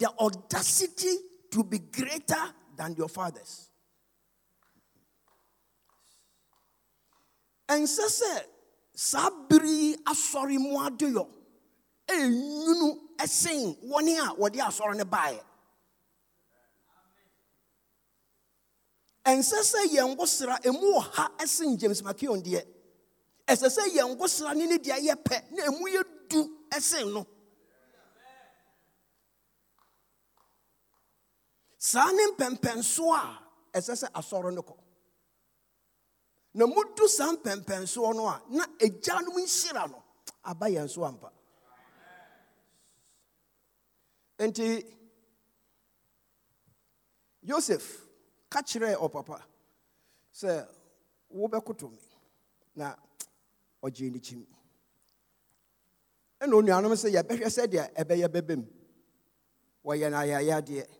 the 0.00 0.08
audacity 0.18 1.14
to 1.52 1.62
be 1.62 1.78
greater 1.78 2.44
than 2.76 2.94
your 2.96 3.08
fathers. 3.08 3.68
ɛnsɛ 7.70 8.06
sɛ 8.18 8.44
saa 8.94 9.30
bere 9.48 9.68
yi 9.68 9.96
asɔre 10.10 10.58
mu 10.58 10.76
adoyɔ 10.86 11.24
ɛnwunu 12.08 12.88
ɛsen 13.16 13.76
wɔne 13.90 14.18
a 14.18 14.34
wɔde 14.34 14.58
asɔre 14.68 14.96
no 14.96 15.04
baeɛ. 15.04 15.40
Ɛnsɛ 19.24 19.58
sɛ 19.72 19.80
yɛn 19.94 20.16
ngosra 20.16 20.58
emu 20.66 20.98
ha 20.98 21.30
ɛsen 21.38 21.78
james 21.78 22.02
McKeown 22.02 22.42
deɛ. 22.42 22.64
Ɛsɛ 23.46 23.68
sɛ 23.76 23.82
yɛn 23.94 24.16
ngosra 24.16 24.56
ne 24.56 24.66
ne 24.66 24.78
deɛ 24.78 24.98
yɛ 25.06 25.14
pɛ 25.22 25.50
na 25.52 25.64
emu 25.66 25.86
yɛ 25.86 26.02
du 26.28 26.40
ɛsen 26.70 27.12
no 27.14 27.26
saa 31.82 32.12
ne 32.12 32.22
mpɛmpɛnsoɔ 32.32 33.12
a 33.16 33.24
ɛsɛ 33.78 33.94
sɛ 34.00 34.06
asɔre 34.18 34.50
no 34.54 34.62
kɔ. 34.62 34.74
Na 36.54 36.66
mudu 36.66 37.08
saa 37.08 37.32
mpɛmpɛnsoɔ 37.36 38.14
no 38.16 38.26
a 38.28 38.42
na 38.50 38.64
agyanom 38.78 39.36
nhyira 39.38 39.88
no 39.90 40.02
aba 40.44 40.66
yɛn 40.68 40.88
so 40.90 41.04
ampa. 41.04 41.32
Nti 44.38 44.84
yosef 47.42 48.04
ka 48.50 48.60
kyerɛɛ 48.60 48.96
ɔpapa 49.00 49.42
sɛ 50.34 50.68
wobɛkoto 51.34 51.90
me 51.90 51.98
na 52.74 52.94
ɔgyee 53.82 54.10
ne 54.12 54.18
ɛna 56.40 56.52
onuanom 56.54 56.92
sɛ 56.94 57.08
yɛbɛhwɛ 57.14 57.48
sɛdeɛ 57.48 57.94
ɛbɛyɛ 57.94 58.28
bɛbɛ 58.28 58.54
wɔyɛ 59.82 60.10
no 60.10 60.16
ayayadeɛ. 60.18 60.99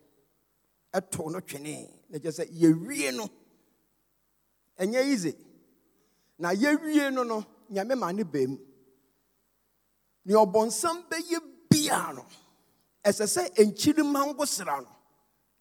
Ɛto 0.97 1.31
no 1.31 1.39
twene. 1.41 1.75
Na 2.09 2.17
kyerɛ 2.19 2.31
sɛ 2.37 2.43
yɛwie 2.61 3.09
no 3.17 3.25
ɛnyɛ 4.81 5.01
yize 5.09 5.31
na 6.37 6.49
yɛwie 6.53 7.13
no 7.13 7.23
no 7.23 7.45
nyame 7.69 7.95
ma 7.97 8.11
ne 8.11 8.23
baa 8.23 8.47
mu. 8.47 8.57
Nea 10.25 10.37
ɔbɔnsam 10.45 10.97
bɛyɛ 11.09 11.37
biaa 11.69 12.13
no 12.15 12.25
ɛsɛ 13.03 13.25
sɛ 13.35 13.41
nkyirima 13.67 14.21
nkosra 14.33 14.81
no 14.81 14.89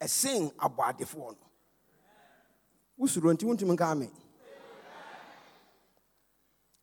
ɛsen 0.01 0.53
abɔadefoɔ 0.57 1.31
no. 1.39 1.47
Wosuro 2.99 3.33
nti 3.33 3.45
wontumi 3.47 3.73
nka 3.77 3.95
me. 3.99 4.11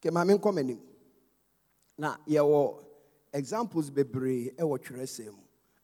Kɛ 0.01 0.11
ma 0.11 0.23
menkɔ 0.23 0.49
m'anim. 0.53 0.79
Na 1.97 2.17
yɛwɔ 2.27 2.83
examples 3.33 3.89
bebree 3.89 4.51
ɛwɔ 4.55 4.77
twerɛsɛm 4.83 5.35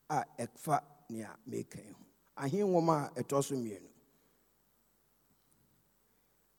a 0.10 0.23
ɛfa 0.39 0.82
nea 1.10 1.36
mekan 1.47 1.93
ho. 1.93 1.99
Ahe 2.36 2.60
nwoma 2.63 3.12
a 3.15 3.22
ɛtɔ 3.22 3.43
so 3.43 3.56
mmienu. 3.56 3.89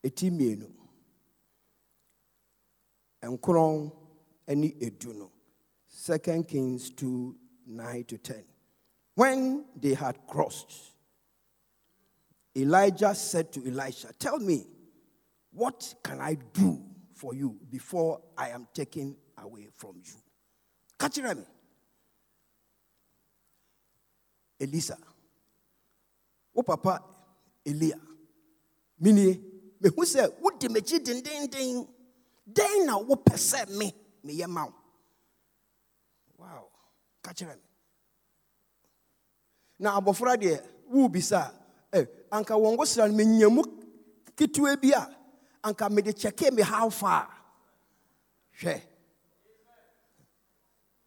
Ɛti 0.03 0.31
mmienu. 0.31 0.71
Nkron 3.23 3.91
ne 4.55 4.69
edu 4.79 5.13
no. 5.15 5.31
Second 5.87 6.47
kings 6.47 6.91
2 6.91 7.35
9 7.65 8.03
to 8.05 8.17
10 8.17 8.43
when 9.15 9.65
they 9.75 9.93
had 9.93 10.17
crossed 10.27 10.91
elijah 12.55 13.15
said 13.15 13.51
to 13.51 13.65
elisha 13.65 14.09
tell 14.19 14.37
me 14.39 14.65
what 15.51 15.95
can 16.03 16.21
i 16.21 16.35
do 16.53 16.79
for 17.13 17.33
you 17.33 17.57
before 17.69 18.21
i 18.37 18.49
am 18.49 18.67
taken 18.73 19.15
away 19.39 19.67
from 19.75 19.95
you? 20.03 20.13
Ka 20.97 21.07
kyerɛ 21.09 21.37
me 21.37 21.43
elisa 24.59 24.97
wo 26.55 26.61
papa 26.63 26.93
elia 27.65 27.97
menie 29.03 29.33
mehu 29.81 30.01
sɛ 30.13 30.21
wodi 30.41 30.67
m'akyi 30.73 30.97
dendenden 31.05 31.85
dɛn 32.55 32.75
na 32.87 32.93
wopɛ 33.07 33.35
sɛ 33.49 33.59
me 33.77 33.87
meyɛ 34.25 34.47
ma 34.55 34.63
wo? 34.65 34.73
Wow 36.37 36.65
ka 37.23 37.31
kyerɛ 37.37 37.55
me. 37.55 37.67
Na 39.79 39.89
abɔfra 39.99 40.33
deɛ 40.41 40.55
worebisa 40.91 41.41
eh, 41.91 42.05
anka 42.31 42.53
wɔn 42.61 42.73
nkosra 42.75 43.07
no 43.07 43.13
menya 43.13 43.49
mu 43.55 43.61
ketewa 44.37 44.71
bi 44.81 44.89
a 44.91 45.01
anka 45.63 45.89
mede 45.89 46.11
kyɛke 46.19 46.51
me 46.53 46.61
how 46.61 46.89
far? 46.89 47.27
Hwɛ. 48.61 48.81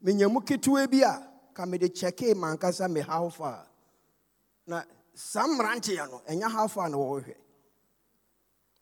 Menya 0.05 0.29
mu 0.31 0.41
ketewa 0.41 0.87
bi 0.91 1.01
a 1.03 1.13
ka 1.55 1.65
mede 1.67 1.89
kyɛke 1.89 2.37
ma 2.37 2.49
ankasa 2.55 2.91
me 2.91 3.01
how 3.01 3.29
far? 3.29 3.67
Na 4.67 4.83
saa 5.19 5.47
mmeranteɛ 5.47 6.05
no 6.11 6.19
ɛnyɛ 6.31 6.49
how 6.55 6.69
far 6.69 6.89
na 6.89 6.97
wɔwɔhwɛ 6.97 7.35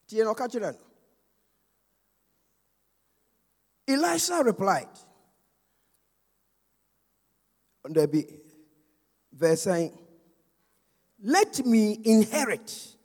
tie 0.06 0.22
na 0.22 0.32
ɔka 0.34 0.46
kyerɛ 0.52 0.72
no. 0.72 0.80
Elisha 3.88 4.42
replied 4.44 4.94
dabi 7.88 8.22
verse 9.32 9.66
9 9.66 9.92
let 11.22 11.64
me 11.64 12.00
inherit 12.04 12.96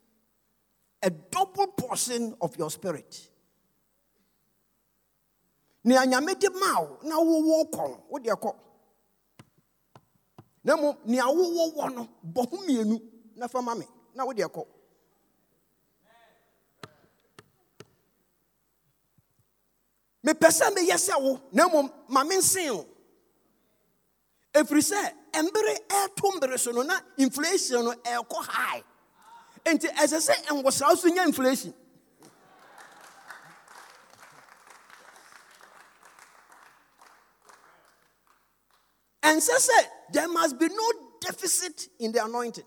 a 1.01 1.09
double 1.09 1.67
portion 1.67 2.35
of 2.41 2.55
your 2.57 2.69
spirit. 2.69 3.29
Nea 5.83 6.05
nyame 6.05 6.37
de 6.37 6.49
ma 6.49 6.81
wo 6.81 6.99
na 7.03 7.15
wowɔ 7.15 7.71
kɔ 7.71 7.89
no 7.89 8.03
wode 8.09 8.25
kɔ. 8.25 8.55
Na 10.63 10.75
mmom 10.75 10.97
nea 11.05 11.23
wowɔ 11.23 11.73
wɔ 11.77 11.95
no 11.95 12.09
bɔ 12.25 12.51
mmienu 12.51 13.10
na 13.41 13.47
fa 13.47 13.59
ma 13.61 13.73
me. 13.73 13.85
Na 14.13 14.23
wode 14.23 14.37
ɛkɔ 14.45 14.63
mepɛ 20.23 20.47
sɛ 20.57 20.65
meyɛ 20.75 20.97
sɛ 20.97 21.15
wo 21.23 21.41
na 21.51 21.67
mmom 21.67 21.91
ma 22.07 22.23
mensen 22.23 22.69
o 22.69 22.85
ɛfiri 24.53 24.81
sɛ 24.91 25.01
mbere 25.43 25.73
ɛreto 25.89 26.35
mbere 26.37 26.59
so 26.59 26.71
no 26.71 26.83
na 26.83 26.99
inflation 27.17 27.83
no 27.83 27.93
ɛrekɔ 27.93 28.45
high. 28.45 28.83
Enti 29.65 29.87
ɛsɛ 29.89 30.19
sɛ 30.27 30.45
nwosraw 30.49 30.95
so 30.95 31.07
nya 31.09 31.25
inflation. 31.25 31.73
Ɛnsɛ 39.23 39.55
sɛ 39.57 39.89
there 40.13 40.27
must 40.27 40.59
be 40.59 40.67
no 40.67 40.91
deficit 41.21 41.89
in 41.97 42.11
the 42.11 42.23
anointing 42.23 42.65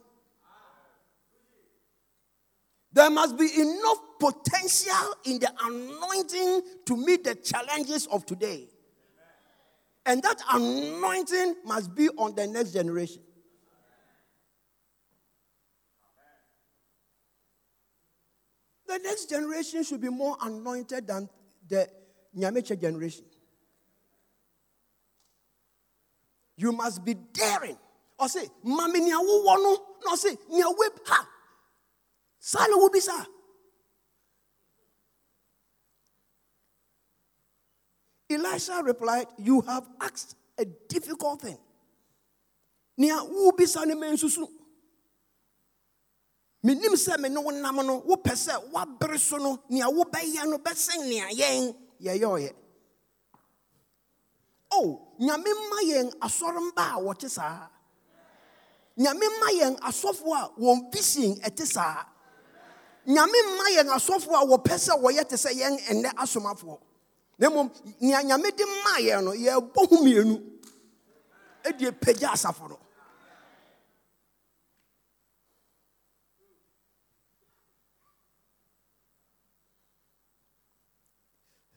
there 2.94 3.11
must 3.11 3.37
be 3.37 3.50
enough 3.61 3.98
potential 4.20 5.14
in 5.24 5.40
the 5.40 5.52
anointing 5.64 6.62
to 6.87 6.96
meet 6.96 7.24
the 7.24 7.35
challenges 7.35 8.07
of 8.07 8.24
today. 8.24 8.68
And 10.07 10.22
that 10.22 10.40
anointing 10.52 11.57
must 11.64 11.92
be 11.94 12.09
on 12.11 12.37
the 12.37 12.46
next 12.46 12.70
generation. 12.70 13.20
The 18.87 18.98
next 18.98 19.28
generation 19.28 19.83
should 19.83 20.00
be 20.00 20.11
more 20.11 20.37
anointed 20.40 21.09
than 21.09 21.28
the 21.68 21.88
Nyameche 22.37 22.80
generation. 22.80 23.24
You 26.57 26.70
must 26.70 27.04
be 27.04 27.14
daring. 27.14 27.76
Or 28.20 28.28
say, 28.28 28.46
Mami. 28.64 29.09
No 29.09 30.14
say, 30.14 30.37
ha. 31.07 31.28
Be 32.92 33.00
sir. 33.00 33.26
Elisha 38.30 38.83
replied, 38.85 39.26
You 39.38 39.61
have 39.62 39.87
asked 40.00 40.37
a 40.59 40.64
difficult 40.64 41.40
thing. 41.42 41.59
Nia 42.98 43.14
wubisa 43.16 43.87
ne 43.87 43.94
me 43.94 44.09
nsusu. 44.09 44.46
Menim 46.64 46.94
sɛ 46.96 47.18
me 47.18 47.28
ne 47.28 47.40
wo 47.40 47.50
nam 47.50 47.76
no 47.76 48.00
wopɛ 48.00 48.33
sɛ 48.33 48.70
woabere 48.72 49.18
so 49.18 49.37
no 49.37 49.62
nea 49.68 49.87
wobɛyɛ 49.87 50.46
no 50.48 50.59
bɛsen 50.59 51.09
nea 51.09 51.26
yɛn 51.28 51.76
yɛyɛ 52.00 52.20
ɔyɛ. 52.24 52.52
O, 54.72 54.80
oh, 54.80 55.16
nyame 55.20 55.44
mma 55.44 55.83
yɛn 55.83 56.18
asɔremba 56.20 56.94
a 56.96 57.00
wɔte 57.00 57.28
saa. 57.28 57.68
Nyame 58.98 59.20
mma 59.28 59.50
yɛn 59.61 59.78
asɔfo 59.80 60.33
a 60.35 60.61
wɔn 60.61 60.92
vision 60.92 61.37
saa. 61.66 62.13
Nyame 63.07 63.38
mma 63.49 63.67
yɛn 63.77 63.88
asɔfo 63.97 64.31
a 64.35 64.45
wɔpɛ 64.47 64.75
sɛ 64.79 64.93
wɔyɛ 65.03 65.29
te 65.29 65.37
sɛ 65.37 65.51
yɛn 65.61 65.77
ɛnɛ 65.90 66.11
asomafoɔ. 66.23 66.79
na 67.38 67.49
mmom 67.51 67.69
nea 68.01 68.23
nyame 68.23 68.51
de 68.57 68.64
maa 68.85 68.99
yɛn 69.07 69.25
no 69.25 69.33
yɛbɔ 69.33 69.81
ho 69.88 69.97
mmienu. 69.97 70.37
Ɛde 71.64 71.93
pagya 72.01 72.29
asafo 72.33 72.69
no. 72.69 72.79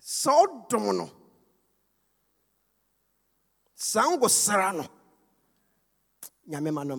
Sɛ 0.02 0.32
ɔdom 0.44 0.96
no 0.98 1.10
saa 3.76 4.72
no 4.72 4.86
nyame 6.48 6.72
ma 6.74 6.84
no 6.84 6.96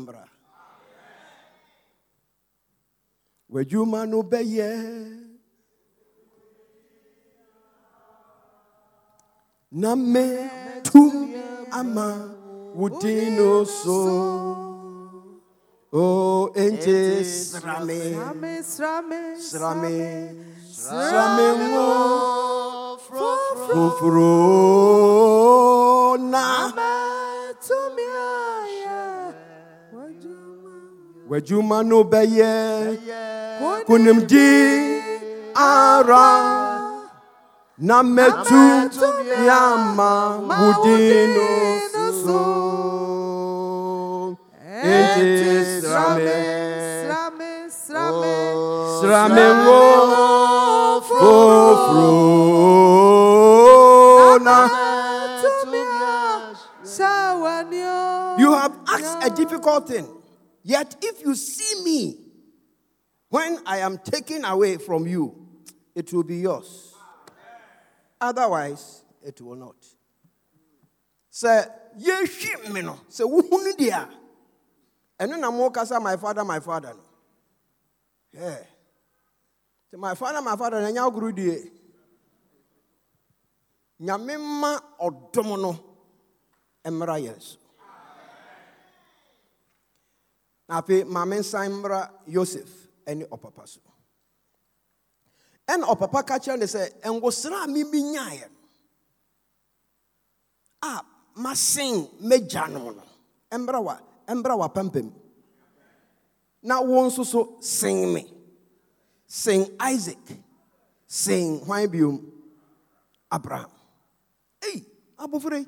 w'adwuma 3.52 4.00
no 4.10 4.18
bɛyɛ. 4.30 4.70
Na 9.80 9.90
metum 9.96 11.12
ama 11.70 12.08
wo 12.74 12.88
din 13.00 13.36
no 13.36 13.64
so. 13.64 13.98
O 15.92 16.50
ente 16.54 17.24
sra 17.24 17.80
me 17.84 17.98
Srame, 18.12 18.62
srame, 18.62 19.20
sra 19.40 19.74
me 19.74 19.96
sra 20.70 21.24
me 21.36 21.46
ngo 21.68 21.86
foforo 23.68 24.32
na 26.32 26.44
tumi 27.66 28.04
ayɛ 28.04 29.00
w'adwuma. 29.94 30.72
w'adwuma 31.30 31.78
no 31.88 31.98
bɛyɛ 32.12 32.52
konimdi 33.86 34.48
ara 35.54 36.26
na 37.78 38.02
metum 38.02 38.90
ama 39.50 40.12
wo 40.48 40.70
so 42.24 42.38
ente 44.82 45.80
sra 45.82 46.14
me 46.16 46.58
Srame, 47.08 47.70
srame, 47.70 48.36
sra 49.00 49.28
me 49.28 49.44
ngo 49.62 49.80
na. 54.44 54.58
You 58.38 58.52
have 58.52 58.74
asked 58.88 59.18
a 59.26 59.30
difficult 59.34 59.88
thing. 59.88 60.06
Yet, 60.62 60.96
if 61.02 61.22
you 61.24 61.34
see 61.34 61.82
me 61.84 62.27
when 63.30 63.58
I 63.66 63.78
am 63.78 63.98
taken 63.98 64.44
away 64.44 64.76
from 64.78 65.06
you, 65.06 65.34
it 65.94 66.12
will 66.12 66.22
be 66.22 66.36
yours. 66.36 66.94
Otherwise, 68.20 69.02
it 69.22 69.40
will 69.40 69.56
not. 69.56 69.76
Say, 71.30 71.64
yɛhwi 72.00 72.72
me 72.72 72.82
no, 72.82 72.98
sɛ 73.08 73.24
wohunu 73.24 73.72
deɛ 73.76 73.92
a, 73.92 74.08
ɛno 75.24 75.38
na 75.38 75.50
mokasa 75.50 76.00
my 76.02 76.16
father, 76.16 76.44
my 76.44 76.58
father. 76.60 76.94
Yeah. 78.32 78.58
Sɛ 79.92 79.98
my 79.98 80.14
father, 80.14 80.42
my 80.42 80.56
father, 80.56 80.80
na 80.80 80.88
ɛnyɛ 80.88 81.10
agoro 81.12 81.34
die. 81.34 81.70
Nyame 84.00 84.36
mma 84.38 84.80
ɔdom 85.00 85.60
no 85.60 85.78
mmra 86.84 87.20
yɛn 87.20 87.40
so. 87.40 87.58
na 90.68 90.80
afei 90.82 91.04
yosef 92.26 92.87
ne 93.14 93.24
ɔpapa 93.24 93.66
so. 93.66 93.80
Ɛna 95.68 95.84
ɔpapa 95.86 96.26
ka 96.26 96.38
kyerɛ 96.38 96.58
ne 96.58 96.66
sɛ 96.66 96.82
ngosra 97.04 97.64
a 97.64 97.68
mimi 97.68 98.02
nyaeɛ 98.02 98.48
no 98.50 98.58
a 100.82 101.04
masen 101.36 102.08
m'agya 102.20 102.68
nom 102.70 102.96
no 102.96 103.02
mmra 103.52 103.82
wa 103.82 103.98
mmra 104.28 104.56
w'apampam 104.56 105.12
na 106.62 106.80
wo 106.80 107.06
nso 107.06 107.24
so 107.24 107.56
sen 107.60 108.12
me. 108.12 108.26
Sen 109.26 109.66
isaac. 109.80 110.24
Sen 111.06 111.60
hwan 111.64 111.86
biom? 111.88 112.16
Abraham. 113.30 113.70
Ei 114.62 114.84
abofra 115.16 115.58
yi 115.58 115.66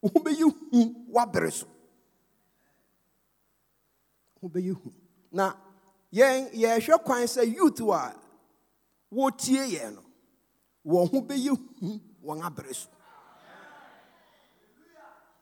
wo 0.00 0.08
ho 0.14 0.20
bɛyɛ 0.20 0.42
hu 0.70 0.80
w'abere 1.12 1.50
so. 1.52 1.66
Wobɛyɛ 4.42 4.72
hu. 4.74 4.92
Na 5.32 5.52
yɛn 6.12 6.50
yɛhwɛ 6.52 7.04
kwan 7.04 7.26
sɛ 7.26 7.42
youth 7.54 7.80
a 7.80 8.14
wɔtie 9.12 9.64
yɛn 9.74 9.94
no 9.94 10.02
wɔn 10.84 11.10
ho 11.10 11.20
bɛyɛ 11.20 11.50
hu 11.80 12.00
wɔn 12.24 12.42
abere 12.44 12.74
so. 12.74 12.88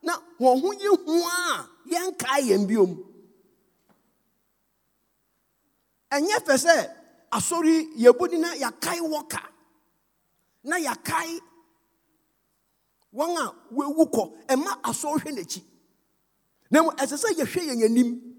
Na 0.03 0.15
wɔn 0.41 0.61
ho 0.61 0.73
yɛ 0.73 1.05
hu 1.05 1.23
a 1.23 1.69
yɛnkae 1.87 2.41
yɛn 2.49 2.67
biom. 2.69 2.93
Ɛnyɛ 6.11 6.39
fɛ 6.47 6.55
sɛ 6.65 6.75
asɔre 7.31 7.75
yɛbɔdi 7.97 8.39
na 8.41 8.55
yɛakae 8.55 9.01
wɔka 9.01 9.43
na 10.65 10.77
yɛakae 10.79 11.41
wɔn 13.13 13.37
a 13.37 13.55
wɔawu 13.75 14.05
kɔ 14.15 14.47
ɛma 14.49 14.81
asɔre 14.83 15.31
n'akyi. 15.33 15.63
Na 16.71 16.81
mmom 16.83 16.97
ɛsɛ 16.97 17.17
sɛ 17.23 17.29
yɛhwɛ 17.39 17.61
yɛn 17.69 17.85
anim. 17.85 18.34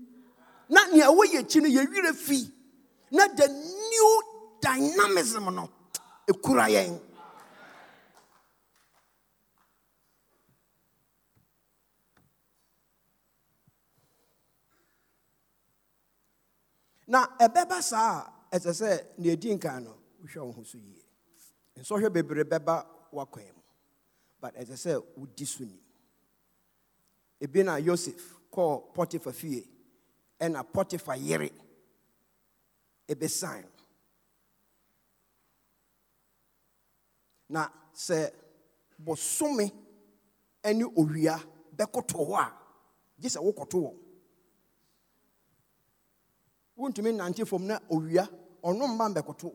Na 0.70 0.82
nea 0.92 1.08
wɔyɛ 1.10 1.40
akyi 1.44 1.62
no 1.62 1.70
yɛwerɛ 1.70 2.14
fi. 2.16 2.52
Na 3.12 3.28
the 3.28 3.48
new 3.48 4.24
dynamism 4.62 5.46
no 5.56 5.70
ɛkura 6.28 6.68
yɛn. 6.70 7.00
Na 17.08 17.28
ɛbɛba 17.38 17.82
saa 17.84 18.26
a 18.52 18.58
ɛsɛ 18.58 18.72
sɛ 18.74 19.06
nea 19.20 19.36
ɛdi 19.36 19.54
nkan 19.58 19.84
no 19.84 19.96
wohwɛ 20.24 20.46
wo 20.46 20.52
ho 20.54 20.64
so 20.64 20.78
yie. 20.78 21.04
Nsɔhwɛ 21.78 22.10
bebree 22.12 22.44
bɛba 22.44 22.86
w'akwan 23.14 23.54
mu. 23.54 23.62
But 24.42 24.56
ɛsɛ 24.56 24.74
sɛ 24.74 25.04
wodi 25.16 25.46
so 25.46 25.64
ni. 25.64 25.80
Ebi 27.40 27.64
na 27.64 27.76
yosef 27.78 28.34
kɔɔ 28.52 28.94
potifa 28.94 29.32
fie 29.32 29.75
ɛna 30.44 30.64
potifa 30.74 31.14
yere. 31.28 31.50
Ɛbɛsan 33.12 33.64
na 37.50 37.62
sɛ 37.94 38.18
bosome 39.06 39.66
ne 40.78 40.84
owia 41.00 41.36
bɛkoto 41.78 42.18
hɔ 42.28 42.36
a 42.44 42.46
gye 43.20 43.30
sɛ 43.30 43.40
wokoto 43.46 43.78
wɔ 43.86 43.92
wontumi 46.78 47.12
nante 47.14 47.46
fam 47.46 47.66
na 47.68 47.80
owia 47.90 48.24
ɔno 48.64 48.88
mma 48.88 49.06
mbɛkoto 49.14 49.48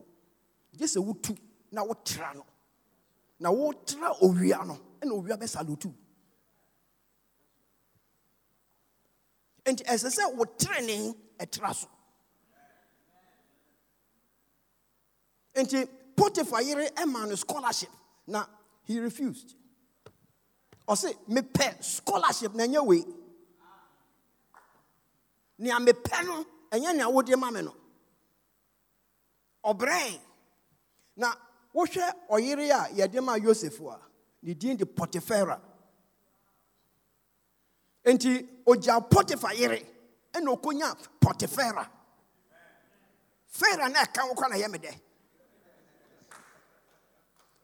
gye 0.77 0.85
sɛ 0.87 0.99
wotu 1.05 1.35
na 1.71 1.81
wotra 1.83 2.33
no. 2.35 2.45
Na 3.39 3.49
wotra 3.51 4.09
owia 4.21 4.63
no 4.65 4.75
ɛna 5.01 5.11
owia 5.13 5.35
bɛsalotu 5.37 5.91
nti 9.65 9.83
ɛsɛ 9.83 10.09
sɛ 10.09 10.23
wo 10.37 10.45
terene 10.45 11.15
ɛtra 11.39 11.73
so. 11.75 11.87
Nti 15.55 15.87
potifa 16.15 16.61
yere 16.65 16.89
ɛma 16.95 17.27
no 17.27 17.35
scholarship 17.35 17.89
na 18.27 18.45
he 18.83 18.99
refused. 18.99 19.55
Ɔse 20.87 21.13
mepɛ 21.29 21.83
scholarship 21.83 22.53
na 22.53 22.63
ɛnyɛ 22.65 22.85
wei. 22.85 23.03
Nea 25.59 25.79
mepɛ 25.79 26.25
no 26.25 26.45
ɛnyɛ 26.71 26.95
nea 26.95 27.09
wode 27.09 27.35
ma 27.37 27.51
me 27.51 27.61
no. 27.61 27.75
Ɔbrɛn 29.63 30.19
na 31.17 31.35
wohwɛ 31.75 32.13
ɔyere 32.29 32.69
a 32.71 32.89
yɛde 32.95 33.23
ma 33.23 33.35
yosef 33.35 33.79
a 33.81 33.99
din 34.55 34.75
de 34.77 34.85
potifera 34.85 35.61
enti 38.05 38.47
ogya 38.65 39.01
potifa 39.01 39.53
yere 39.53 39.79
ɛna 40.33 40.49
okonya 40.51 40.95
potifera 41.19 41.87
fera 43.47 43.89
na 43.89 43.99
ɛka 44.03 44.21
wo 44.27 44.47
na 44.47 44.55
yɛ 44.55 44.69
me 44.71 44.77
dɛ 44.77 44.91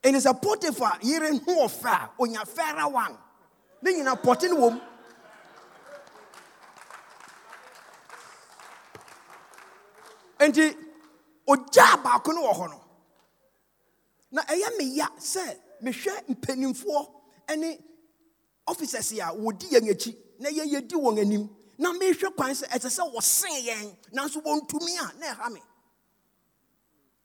ɛni 0.03 0.19
sɛ 0.19 0.33
potifa 0.41 0.97
yere 1.01 1.29
ho 1.45 1.65
a 1.85 2.09
onya 2.19 2.43
fɛra 2.45 2.91
wan. 2.91 3.17
Ne 3.81 3.91
nyina 3.93 4.15
pɔte 4.15 4.47
wɔ 4.49 4.71
mu 4.73 4.79
enti 10.39 10.65
ogyaa 11.51 11.97
baako 12.03 12.31
no 12.33 12.41
wɔ 12.47 12.53
hɔ 12.59 12.81
na 14.31 14.41
ɛyɛ 14.43 14.77
me 14.77 14.83
ya 14.95 15.07
sɛ 15.17 15.43
mehwɛ 15.83 16.13
mpanimfoɔ 16.29 17.07
ne 17.57 17.77
officers 18.67 19.11
a 19.13 19.25
wɔdi 19.33 19.67
yɛn 19.73 19.85
na 20.39 20.49
yɛyɛdi 20.49 20.95
wɔn 20.95 21.19
anim. 21.19 21.49
Na 21.77 21.91
mehwɛ 21.93 22.35
kwan 22.35 22.51
sɛ 22.53 22.67
ɛsɛ 22.75 22.89
sɛ 22.97 23.03
wɔsen 23.13 23.55
yɛn 23.67 23.95
nanso 24.11 24.41
wɔntumi 24.41 24.93
a 24.99 25.17
na 25.19 25.27
ɛha 25.33 25.51
me. 25.53 25.61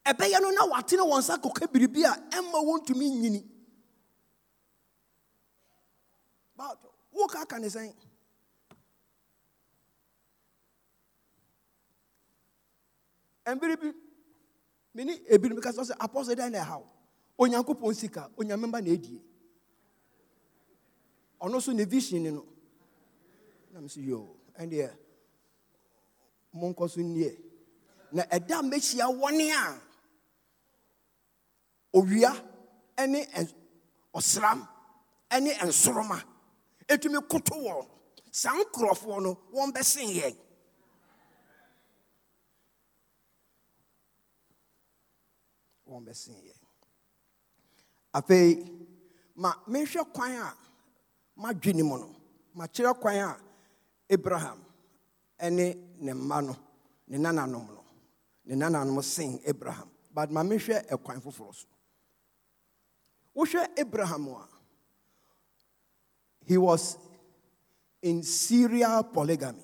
Ɛbɛyɛ 0.04 0.40
no 0.42 0.50
na 0.50 0.66
watene 0.66 1.02
wɔn 1.02 1.18
nsa 1.20 1.38
kɔka 1.42 1.66
biribi 1.72 2.04
a 2.04 2.12
ɛmma 2.36 2.58
wɔntumi 2.68 3.10
nyini. 3.10 3.48
Woka 7.14 7.40
aka 7.42 7.58
ne 7.58 7.68
sɛn? 7.68 7.92
Mbere 13.56 13.76
bi 13.76 13.92
mene 14.94 15.12
ebinom 15.28 15.60
ka 15.60 15.70
sɛ 15.72 15.94
apɔsɔ 15.98 16.34
dɛn 16.38 16.52
na 16.52 16.58
ɛhaw 16.64 16.82
onyankopɔn 17.38 17.94
sika 17.94 18.30
onyamemba 18.38 18.80
na 18.82 18.90
ɛdie 18.90 19.20
ɔno 21.40 21.56
nso 21.58 21.72
ne 21.74 21.84
vision 21.84 22.22
no 22.22 22.46
na 23.72 23.78
m 23.80 23.86
sɛ 23.92 24.00
yo 24.08 24.18
ɛndeɛ 24.60 24.88
monkɔ 26.58 26.84
so 26.92 27.00
nnie 27.00 27.30
na 28.16 28.22
ɛda 28.36 28.56
mɛhyia 28.70 29.06
wɔne 29.20 29.44
a 29.60 29.80
owia 31.98 32.30
ne 33.12 33.20
ɔsram 34.18 34.60
ne 35.44 35.50
nsoroma 35.68 36.18
ɛtumi 36.92 37.18
koto 37.30 37.54
wɔn 37.66 37.86
saa 38.40 38.54
nkurɔfoɔ 38.60 39.16
no 39.24 39.30
wɔn 39.54 39.68
bɛsen 39.74 40.08
yɛn 40.18 40.36
wɔn 45.88 46.02
bɛsen 46.06 46.36
yɛn 46.46 46.60
afei 48.18 48.48
ma 49.34 49.50
menhwɛ 49.66 50.12
kwan 50.12 50.32
a 50.32 50.56
madwene 51.36 51.82
mu 51.82 51.96
no. 51.98 52.22
Makyerɛ 52.54 52.92
kwan 53.00 53.16
a 53.16 53.36
abraham 54.12 54.58
ne 55.50 55.74
ne 55.98 56.12
mma 56.14 56.40
no 56.42 56.56
ne 57.08 57.18
nananom 57.18 57.66
no 57.66 57.84
ne 58.44 58.54
nananom 58.54 59.02
sen 59.02 59.40
abraham. 59.46 59.88
But 60.14 60.30
ma 60.30 60.42
menhwɛ 60.42 60.86
ɛkwan 60.92 61.20
foforɔ 61.22 61.54
so. 61.54 61.66
Wohwɛ 63.34 63.78
abraham 63.78 64.28
a 64.28 64.48
he 66.44 66.58
was 66.58 66.98
in 68.02 68.22
serial 68.22 69.04
polygamy. 69.04 69.62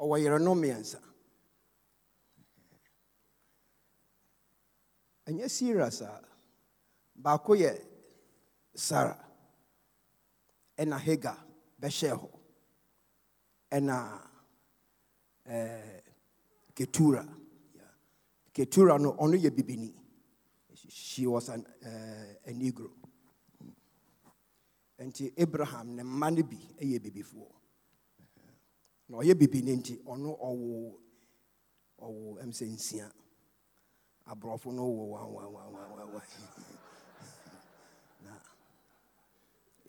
Ɔwɔ 0.00 0.16
yerenom 0.22 0.58
mmiɛnsa. 0.58 1.00
Ɛnyɛ 5.28 5.50
serious 5.50 6.00
a 6.00 6.20
baako 7.20 7.54
yɛ 7.54 7.78
sara 8.74 9.18
ɛna 10.78 10.98
hagar 10.98 11.36
bɛhyɛɛ 11.82 12.14
hɔ. 12.20 12.28
Ɛna 13.76 13.96
ɛɛ 15.46 16.02
ketura. 16.76 17.22
Ketura 18.54 18.98
no 19.00 19.12
ɔno 19.18 19.36
yɛ 19.36 19.50
bibini. 19.50 19.92
She 20.88 21.26
was 21.26 21.48
an, 21.48 21.64
uh, 21.84 22.34
a 22.46 22.52
negro. 22.52 22.90
Nti 25.00 25.32
abraham 25.36 25.96
ne 25.96 26.02
mma 26.02 26.30
no 26.30 26.42
bi 26.44 26.56
yɛ 26.80 26.98
bibifoɔ. 27.00 27.50
Na 29.08 29.18
ɔyɛ 29.18 29.34
bibini 29.34 29.76
nti 29.76 29.98
ɔno 30.04 30.38
ɔwo 30.38 30.98
ɔwo 31.98 32.38
ɛm 32.42 32.50
sɛ 32.52 32.66
nsia. 32.70 33.10
Aborɔfo 34.28 34.72
no 34.72 34.86
wo 34.86 35.16
wawawawawa 35.16 36.22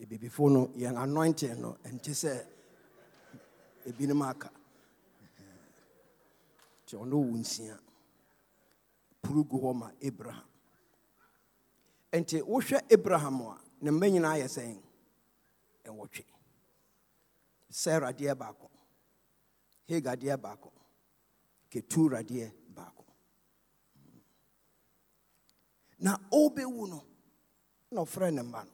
ebibifo 0.02 0.44
no 0.50 0.62
yɛn 0.80 0.96
anointing 1.02 1.56
no 1.62 1.70
ɛnte 1.88 2.12
sɛ 2.22 2.32
ebinom 3.88 4.22
aka. 4.30 4.48
Nti 6.82 6.94
ɔno 7.02 7.16
wo 7.28 7.34
nsia. 7.42 7.74
Puru 9.22 9.42
gu 9.50 9.56
hɔ 9.62 9.70
ma 9.80 9.88
abraham. 10.06 10.48
Nti 12.20 12.36
wohwɛ 12.50 12.78
abraham 12.94 13.38
a 13.42 13.60
ne 13.82 13.90
mma 13.90 14.06
nyinaa 14.12 14.36
yɛ 14.42 14.48
sɛn. 14.56 14.78
Ɛwɔtwe 15.88 16.24
sarah 17.70 18.12
deɛ 18.18 18.34
baako. 18.40 18.66
Hagar 19.88 20.16
deɛ 20.16 20.36
baako. 20.44 20.70
Ketura 21.70 22.20
deɛ 22.30 22.52
baako. 22.76 23.04
Na 25.98 26.12
ɔrebɛwu 26.30 26.88
no 26.88 27.00
na 27.90 28.00
ɔfrɛ 28.02 28.32
ne 28.34 28.42
mma 28.42 28.64
no 28.64 28.73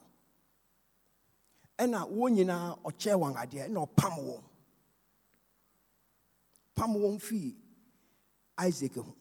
ɛna 1.81 1.99
wɔn 2.17 2.29
nyinaa 2.35 2.67
ɔkyɛ 2.87 3.13
wɔn 3.21 3.33
adeɛ 3.41 3.63
na 3.73 3.79
ɔpam 3.85 4.15
wɔn. 4.27 4.43
Pam 6.75 6.91
wɔn 7.01 7.19
fii 7.27 7.55
isaac 8.67 8.95
ho. 8.95 9.15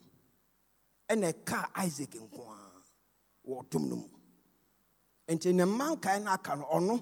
Ɛna 1.08 1.26
ɛka 1.32 1.58
isaac 1.84 2.12
nko 2.24 2.40
ara 2.52 2.82
wɔ 3.48 3.54
ɔtom 3.62 3.88
no 3.88 3.96
mu. 3.96 4.08
Nti 5.28 5.54
ne 5.54 5.64
mma 5.64 5.86
nkae 5.96 6.22
no 6.22 6.30
aka 6.32 6.56
no 6.56 6.64
ɔno 6.66 6.94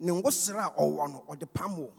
ne 0.00 0.12
ngosere 0.12 0.60
a 0.64 0.70
ɔwɔ 0.80 1.12
no 1.12 1.24
ɔde 1.28 1.46
pam 1.52 1.76
wɔn. 1.76 1.92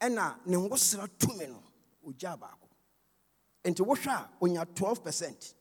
Ɛna 0.00 0.46
ne 0.46 0.56
ngosere 0.56 1.08
tumi 1.18 1.46
no 1.48 1.62
ogyaa 2.06 2.36
baako. 2.38 2.68
Nti 3.64 3.82
wohwɛ 3.84 4.08
a 4.12 4.30
onya 4.42 4.64
12 4.74 5.02
percent. 5.04 5.54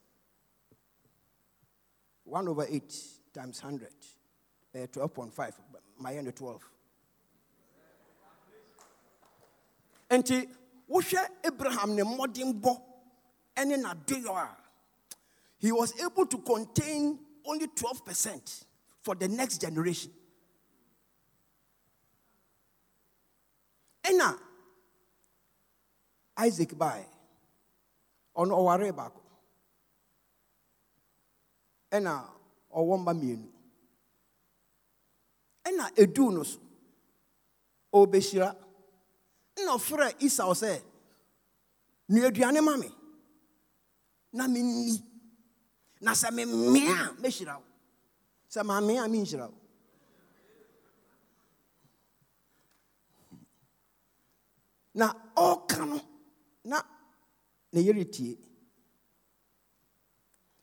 1 2.25 2.47
over 2.47 2.65
8 2.69 2.93
times 3.33 3.59
100 3.63 4.18
uh, 4.75 4.77
12.5 4.87 5.51
mayɛ 6.01 6.23
no 6.23 6.31
12 6.31 6.59
nti 10.09 10.49
wohwɛ 10.89 11.29
abraham 11.43 11.95
ne 11.95 12.03
mmɔdenbɔ 12.03 12.81
ne 13.65 13.75
n'adoyɔ 13.77 14.35
a 14.37 14.57
he 15.59 15.71
was 15.71 15.93
able 16.01 16.25
to 16.25 16.37
contain 16.39 17.19
only 17.45 17.67
12 17.67 18.05
percent 18.05 18.65
for 19.01 19.15
the 19.15 19.27
next 19.27 19.59
generation. 19.59 20.11
Ɛna 24.03 24.37
isaac 26.37 26.77
bae 26.77 27.05
ɔno 28.35 28.53
ɔwaree 28.55 28.95
baako. 28.95 29.21
Ɛna 31.91 32.23
ɔwɔ 32.73 32.97
mma 32.99 33.13
mmienu 33.13 33.47
ɛna 35.67 35.85
eduu 36.01 36.31
no 36.31 36.43
so. 36.43 36.59
Ɔbɛhyira 37.93 38.49
na 39.65 39.71
ɔfrɛ 39.77 40.07
esau 40.25 40.53
sɛ 40.61 40.81
nua 42.09 42.27
aduane 42.29 42.61
ma 42.63 42.77
me. 42.77 42.89
Na 44.33 44.47
menni 44.47 44.95
na 46.01 46.11
sɛ 46.13 46.29
memea 46.31 47.09
a 47.09 47.13
mɛhyira 47.21 47.55
wo. 47.57 47.63
Sɛ 48.53 48.61
maamea 48.63 49.03
a 49.05 49.07
menhyira 49.09 49.47
wo. 49.49 49.57
Na 54.95 55.13
ɔreka 55.35 55.87
no 55.87 55.99
na 56.65 56.81
ne 57.73 57.81
yere 57.81 58.05
tie. 58.05 58.37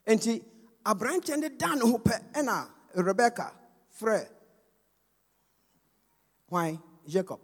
Nti 0.06 0.42
aberanteɛ 0.84 1.36
no 1.40 1.48
da 1.48 1.74
ne 1.74 1.80
ho 1.90 1.98
pɛ 1.98 2.32
ɛna 2.32 2.70
rebeka 2.94 3.52
frɛ 3.98 4.35
hwan 6.48 6.78
jacob 7.06 7.40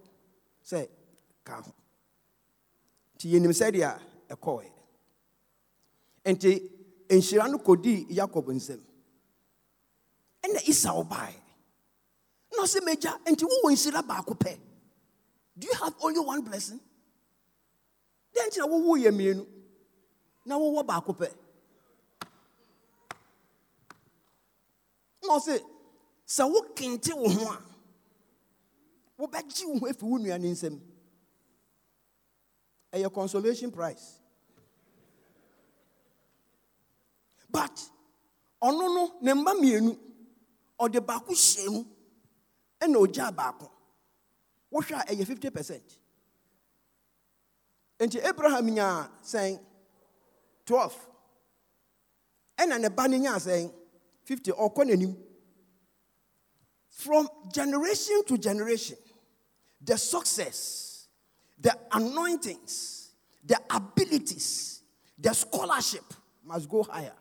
sɛ 0.64 0.88
ka 1.44 1.60
ho 1.60 1.72
nti 3.14 3.28
yɛnim 3.32 3.52
sɛdeɛ 3.60 3.90
ɛkɔɛ 4.32 4.72
nti 6.24 6.50
nhyira 7.16 7.48
no 7.50 7.58
kɔdii 7.58 8.06
yakob 8.16 8.46
nsam. 8.48 8.80
Ɛna 10.44 10.60
esau 10.70 11.02
baeɛ. 11.10 11.34
Na 12.52 12.62
ɔsɛ 12.64 12.78
magya 12.86 13.12
nti 13.30 13.44
wowɔ 13.44 13.68
nhyira 13.72 14.02
baako 14.06 14.34
pɛ? 14.34 14.58
Do 15.58 15.66
you 15.66 15.74
have 15.74 15.94
only 16.00 16.20
one 16.20 16.42
blessing? 16.42 16.80
Dɛn 18.34 18.48
nti 18.48 18.58
na 18.58 18.66
wowo 18.66 18.96
yɛ 18.96 19.10
mmienu? 19.12 19.46
Na 20.46 20.56
wowɔ 20.58 20.86
baako 20.86 21.12
pɛ? 21.12 21.28
Na 25.22 25.36
ɔse 25.38 25.60
sɛ 26.26 26.44
wokente 26.52 27.12
wo 27.14 27.28
ho 27.28 27.52
a 27.52 27.71
wobɛgye 29.22 29.64
wo 29.66 29.78
ho 29.78 29.86
afi 29.86 30.04
wo 30.04 30.18
nua 30.18 30.38
ne 30.38 30.48
nsam. 30.50 30.80
Ɛyɛ 32.92 33.12
consolation 33.14 33.70
price 33.70 34.18
but 37.48 37.90
ɔno 38.62 38.94
no 38.94 39.14
ne 39.20 39.32
mma 39.34 39.52
mmienu 39.54 39.92
ɔde 40.80 41.00
baako 41.06 41.32
hyɛ 41.32 41.70
mu 41.70 41.84
ɛna 42.80 42.96
ɔgyaa 42.98 43.30
baako. 43.36 43.70
Wohwɛ 44.72 44.94
a 45.00 45.14
ɛyɛ 45.14 45.26
50 45.26 45.50
percent. 45.50 45.98
Nti 48.00 48.18
abraham 48.24 48.66
nyaa 48.66 49.08
sɛn 49.22 49.60
12 50.66 51.08
ɛna 52.58 52.80
ne 52.80 52.88
ba 52.88 53.06
no 53.08 53.16
nyaa 53.18 53.38
sɛn 53.38 53.72
50 54.24 54.50
ɔkɔ 54.52 54.84
n'anim. 54.86 55.16
From 56.88 57.28
generation 57.52 58.22
to 58.26 58.36
generation 58.36 58.98
the 59.84 59.96
success 59.96 61.08
the 61.58 61.76
anointings 61.92 63.10
the 63.44 63.58
abilities 63.70 64.82
the 65.18 65.32
scholarship 65.32 66.04
must 66.44 66.68
go 66.68 66.82
higher. 66.82 67.14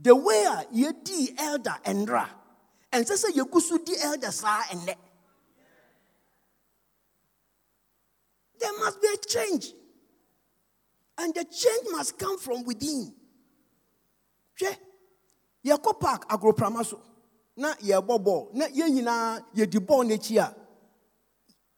The 0.00 0.14
way 0.14 0.44
a 0.44 0.64
yɛdii 0.74 1.34
elder 1.38 1.76
ɛnra 1.84 2.28
ɛnsɛ 2.92 3.14
sɛ 3.16 3.28
yɛgu 3.36 3.60
so 3.60 3.78
di 3.78 3.94
elder 4.00 4.32
saa 4.32 4.62
ɛnnɛ. 4.62 4.94
There 8.58 8.78
must 8.78 9.00
be 9.00 9.08
a 9.08 9.16
change. 9.16 9.72
And 11.18 11.34
the 11.34 11.44
change 11.44 11.86
must 11.90 12.18
come 12.18 12.38
from 12.38 12.64
within. 12.64 13.14
Hwɛ 14.60 14.76
yɛkɔ 15.64 16.00
park 16.00 16.28
agoprama 16.28 16.84
so 16.84 17.00
na 17.58 17.74
yɛbɔ 17.74 18.14
bɔɔl 18.24 18.54
na 18.54 18.66
yɛn 18.68 18.94
nyinaa 18.94 19.40
yɛdi 19.54 19.78
bɔɔl 19.78 20.06
n'akyi 20.06 20.38
a 20.38 20.54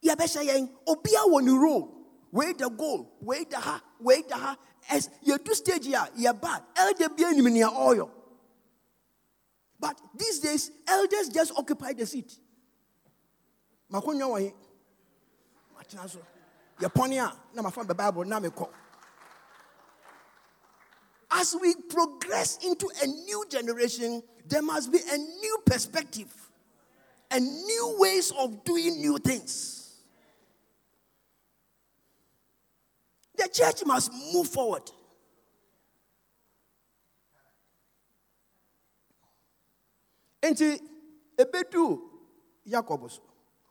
yɛbɛhyɛ 0.05 0.43
yɛn. 0.49 0.69
Obiara 0.87 1.27
wɔ 1.27 1.43
ne 1.43 1.53
role 1.53 1.89
wei 2.33 2.53
da 2.53 2.69
goal 2.69 3.11
wei 3.21 3.45
da 3.45 3.61
ha 3.61 3.83
wei 3.99 4.23
da 4.23 4.37
ha. 4.37 4.59
As 4.89 5.09
yɛdu 5.27 5.55
stage 5.55 5.89
a 5.89 6.11
yɛba. 6.17 6.63
Elder 6.77 7.09
bi 7.09 7.25
anim 7.25 7.53
nea 7.53 7.69
ɔreyɔ 7.69 8.11
but 9.79 9.99
these 10.15 10.41
days 10.41 10.71
elders 10.87 11.31
just 11.31 11.53
occupy 11.57 11.95
the 11.95 12.05
seat. 12.05 12.39
Makonnwa 13.91 14.29
wɔ 14.29 14.41
he? 14.41 14.53
Matena 15.77 16.09
so. 16.09 16.21
Yɛpɔne 16.79 17.25
a 17.25 17.55
na 17.55 17.63
mafa 17.63 17.83
bɛ 17.85 17.97
bible 17.97 18.25
na 18.25 18.39
mekɔ. 18.39 18.69
As 21.33 21.57
we 21.61 21.75
progress 21.75 22.59
into 22.67 22.91
a 23.03 23.07
new 23.07 23.45
generation, 23.49 24.23
there 24.51 24.63
must 24.63 24.91
be 24.93 24.99
a 24.99 25.17
new 25.17 25.59
perspective 25.65 26.27
and 27.31 27.45
new 27.45 27.97
ways 27.99 28.33
of 28.37 28.65
doing 28.65 29.01
new 29.01 29.17
things. 29.19 29.95
The 33.37 33.49
church 33.49 33.85
must 33.87 34.13
move 34.35 34.49
forward. 34.49 34.83
Enti 40.43 40.79
ebedu 41.39 42.01
Jacob 42.67 43.11
so 43.11 43.23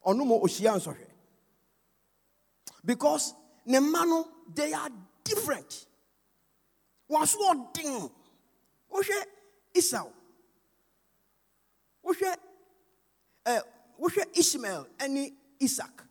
ɔno 0.06 0.26
mo 0.26 0.39
ohyia 0.39 0.76
nsɔhwɛ 0.78 1.08
because 2.86 3.34
ne 3.65 3.80
mma 3.80 4.06
no 4.06 4.28
they 4.54 4.72
are 4.72 4.89
different 5.24 5.86
wɔn 7.10 7.28
so 7.28 7.39
ɔden 7.54 8.12
wohwɛ 8.92 9.26
esau 9.76 10.12
wohwɛ 12.10 12.32
ɛ 13.45 13.62
wohwɛ 14.02 14.24
ishmael 14.39 14.86
ɛne 14.98 15.34
isaac 15.62 16.04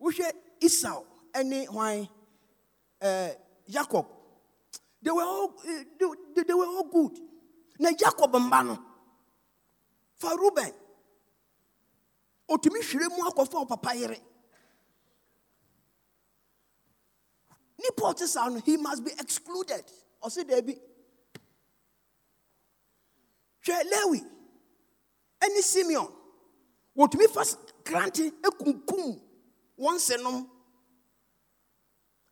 wohwɛ 0.00 0.32
esau 0.60 1.06
ɛne 1.32 1.66
hwan 1.68 2.08
ɛ 3.00 3.36
jacob 3.68 4.06
they 5.02 5.10
were 5.10 5.22
all 5.22 5.54
they, 5.64 6.42
they 6.42 6.54
were 6.54 6.66
all 6.66 6.84
good. 6.84 7.18
Na 7.78 7.92
jacob 7.92 8.32
mba 8.32 8.66
no 8.66 8.78
fa 10.16 10.34
ruben 10.36 10.72
otumi 12.48 12.80
hwere 12.82 13.08
mu 13.08 13.22
akɔfa 13.28 13.66
ɔpapa 13.66 13.94
yere. 13.94 14.18
He 18.64 18.76
must 18.76 19.04
be 19.04 19.12
excluded. 19.12 19.84
Ɔsi 20.22 20.42
dɛbi 20.44 20.78
hwɛ 23.64 23.82
lewi 23.84 24.37
ɛne 25.44 25.62
simeon. 25.62 26.08
Wotumi 26.96 27.26
fa 27.34 27.42
krante 27.86 28.24
ekunkum 28.46 29.04
wɔn 29.82 29.96
senom. 30.06 30.36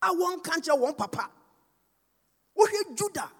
A 0.02 0.08
wɔn 0.18 0.34
kankyɛ 0.46 0.74
wɔn 0.82 0.96
papa. 0.96 1.24
Wohwɛ 2.56 2.96
juda 2.98 3.30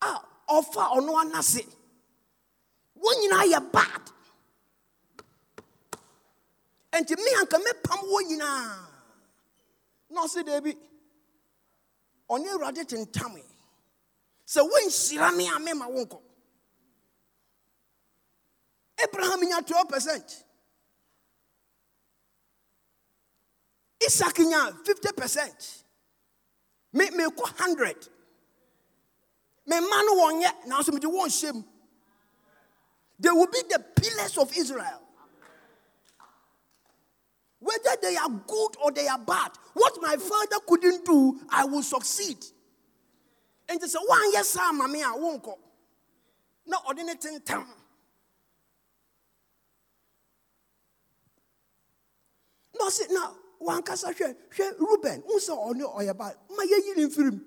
a 0.00 0.10
ɔfa 0.56 0.82
ɔno 0.96 1.12
anase 1.22 1.62
wɔn 3.02 3.14
nyinaa 3.20 3.44
yɛ 3.52 3.72
bad. 3.72 4.02
And 6.92 7.06
nti 7.06 7.16
mi 7.16 7.30
anka 7.40 7.58
mepam 7.58 8.00
wɔn 8.12 8.24
nyinaa 8.28 8.88
na 10.10 10.20
ɔsi 10.24 10.42
dɛbi 10.48 10.72
ɔne 12.30 12.46
awurade 12.52 12.84
tentame 12.88 13.42
sɛ 14.46 14.60
wonhyira 14.70 15.36
me 15.36 15.46
a 15.48 15.58
mema 15.58 15.86
wo 15.88 16.04
nkɔ 16.04 16.27
abraham 19.02 19.40
nya 19.40 19.60
12 19.60 19.88
percent 19.88 20.44
isak 24.00 24.36
nya 24.38 24.72
50 24.84 25.12
percent 25.12 25.84
me 26.92 27.06
mekɔ 27.10 27.42
100 27.58 28.08
me 29.66 29.76
mma 29.80 30.02
no 30.06 30.14
wɔnyɛ 30.16 30.66
nanso 30.66 30.92
mede 30.92 31.04
wɔnhyɛ 31.06 31.54
mu 31.54 31.62
they 33.20 33.30
will 33.30 33.46
be 33.48 33.62
the 33.68 33.78
pillars 33.96 34.38
of 34.38 34.56
israel 34.56 35.02
whether 37.60 37.90
they 38.00 38.16
are 38.16 38.28
good 38.28 38.76
or 38.82 38.92
they 38.92 39.06
are 39.08 39.18
bad, 39.18 39.50
what 39.74 39.96
my 40.00 40.16
father 40.16 40.56
couldn't 40.66 41.04
do, 41.04 41.40
I 41.50 41.64
will 41.64 41.82
succeed. 41.82 42.38
And 43.68 43.80
just 43.80 43.96
one 44.06 44.32
yes, 44.32 44.50
sir, 44.50 44.72
mammy, 44.72 45.02
I 45.02 45.12
won't 45.16 45.42
go. 45.42 45.58
No 46.66 46.78
ordinary 46.86 47.16
time. 47.44 47.66
No, 52.78 52.88
sit 52.88 53.10
now. 53.10 53.34
One 53.58 53.82
kasa 53.82 54.12
hwɛ 54.12 54.36
hwɛ 54.50 54.78
Ruben 54.78 55.22
nso 55.22 55.56
ɔne 55.56 55.82
ɔyɛ 55.82 56.16
ma 56.16 56.62
yɛyi 56.62 56.96
ne 56.96 57.06
mfirim. 57.06 57.44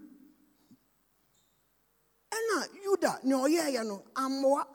Ɛna 2.32 2.68
Yuda 2.84 3.24
ne 3.24 3.36
ɔyɛɛyɛ 3.36 3.88
no 3.88 4.04
amoa. 4.16 4.68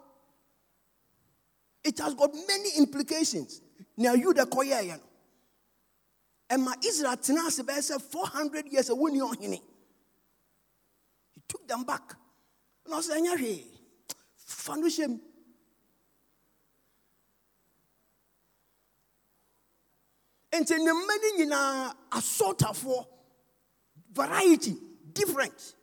It 1.85 1.99
has 1.99 2.15
got 2.15 2.35
many 2.35 2.71
implications. 2.79 3.61
Nea 3.97 4.15
Yuda 4.15 4.47
kɔyɛɛyɛ 4.47 4.99
no 4.99 5.07
ɛma 6.49 6.85
Israel 6.85 7.17
tena 7.17 7.47
ase 7.47 7.63
bɛyɛ 7.63 7.83
sɛ 7.83 8.01
400 8.01 8.73
years 8.73 8.89
a 8.89 8.95
wonni 8.95 9.19
ɔhene. 9.21 9.61
He 11.35 11.43
took 11.47 11.67
them 11.69 11.85
back. 11.85 12.17
Na 12.89 12.99
ɔsɛ 12.99 13.19
ɛnyɛ 13.21 13.37
hwee. 13.39 13.79
Fa 14.37 14.75
no 14.77 14.83
mu 14.83 15.21
nti 20.61 20.79
ne 20.79 20.93
mma 20.93 21.15
no 21.23 21.29
nyinaa 21.39 21.95
asɔtafoɔ 22.11 23.07
variety 24.13 24.77
different. 25.13 25.75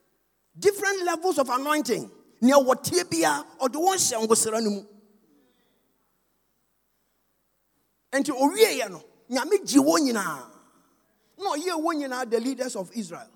Different 0.58 1.04
levels 1.06 1.38
of 1.40 1.50
anointing. 1.50 2.10
Nea 2.42 2.56
wɔtie 2.56 3.10
bia 3.10 3.46
ɔde 3.60 3.76
wɔn 3.76 3.98
hyɛ 3.98 4.24
nkosra 4.26 4.62
no 4.64 4.70
mu. 4.70 4.86
Nti 8.14 8.32
owieɛ 8.32 8.90
no 8.92 9.04
nyame 9.30 9.66
gye 9.66 9.80
wɔn 9.80 10.02
nyinaa. 10.12 10.50
Na 12.10 12.26
the 12.26 12.40
leaders 12.40 12.76
of 12.76 12.92
israel. 12.96 13.30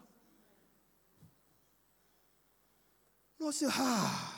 Na 3.40 3.48
ɔsɛ 3.48 3.70
ha 3.70 4.34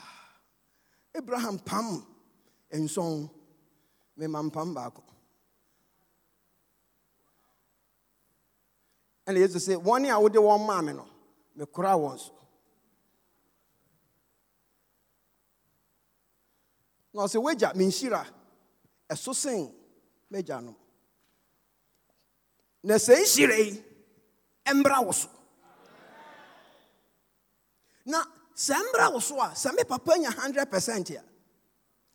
abraham 1.15 1.59
pam 1.59 2.05
nson 2.73 3.29
mema 4.17 4.41
mpam 4.49 4.73
baako 4.73 5.03
ɛna 9.29 9.39
yesu 9.39 9.59
sɛ 9.59 9.75
wɔn 9.85 10.09
a 10.09 10.19
wode 10.19 10.39
wɔn 10.39 10.65
maa 10.65 10.81
me 10.81 10.93
no 10.93 11.05
mekora 11.57 11.93
wɔn 11.95 12.17
so 12.19 12.33
na 17.13 17.21
ɔsɛ 17.23 17.41
wagya 17.43 17.73
menhyira 17.75 18.25
ɛso 19.09 19.35
sen 19.35 19.71
m'agya 20.31 20.61
nom 20.63 20.75
na 22.83 22.95
sɛ 22.95 23.15
nhyira 23.21 23.57
yi 23.57 23.83
ɛmbra 24.65 25.05
wo 25.05 25.11
so 25.11 25.29
na 28.05 28.23
sɛ 28.55 28.75
mbra 28.89 29.11
wo 29.13 29.19
so 29.19 29.39
a 29.39 29.49
sɛ 29.53 29.75
me 29.75 29.83
papa 29.83 30.13
nya 30.17 30.29
100 30.35 30.65
percent 30.71 31.09
a 31.11 31.23